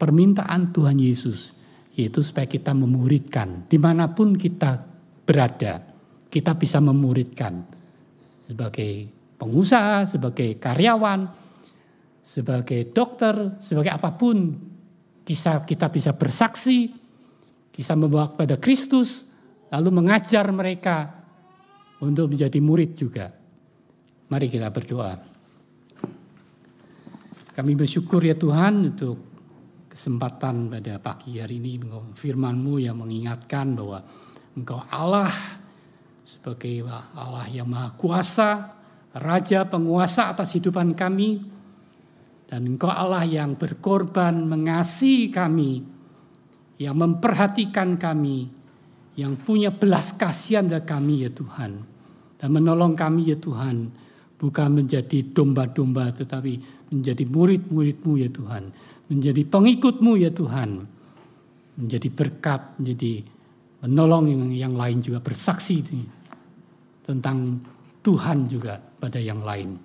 [0.00, 1.60] permintaan Tuhan Yesus
[2.00, 3.68] yaitu supaya kita memuridkan.
[3.68, 4.80] Di mana pun kita
[5.28, 5.84] berada,
[6.32, 7.60] kita bisa memuridkan
[8.16, 11.28] sebagai pengusaha, sebagai karyawan,
[12.24, 14.68] sebagai dokter, sebagai apa pun.
[15.20, 16.90] Kisah kita bisa bersaksi,
[17.70, 19.30] bisa membawa kepada Kristus,
[19.70, 21.20] lalu mengajar mereka
[22.02, 23.30] untuk menjadi murid juga.
[24.26, 25.29] Mari kita berdoa.
[27.60, 29.20] Kami bersyukur ya Tuhan untuk
[29.92, 31.76] kesempatan pada pagi hari ini
[32.16, 34.00] firman-Mu yang mengingatkan bahwa
[34.56, 35.28] Engkau Allah
[36.24, 38.80] sebagai Allah yang maha kuasa,
[39.12, 41.44] Raja penguasa atas hidupan kami,
[42.48, 45.84] dan Engkau Allah yang berkorban mengasihi kami,
[46.80, 48.48] yang memperhatikan kami,
[49.20, 51.72] yang punya belas kasihan pada kami ya Tuhan.
[52.40, 53.92] Dan menolong kami ya Tuhan,
[54.40, 58.64] bukan menjadi domba-domba tetapi menjadi murid-muridmu ya Tuhan.
[59.10, 60.70] Menjadi pengikutmu ya Tuhan.
[61.80, 63.24] Menjadi berkat, menjadi
[63.86, 65.80] menolong yang, yang lain juga bersaksi
[67.06, 67.62] tentang
[68.04, 69.80] Tuhan juga pada yang lain.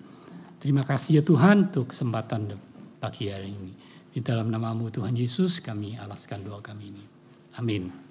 [0.59, 2.51] Terima kasih ya Tuhan untuk kesempatan
[2.99, 3.71] pagi hari ini.
[4.11, 7.03] Di dalam namamu Tuhan Yesus kami alaskan doa kami ini.
[7.59, 8.04] Amin.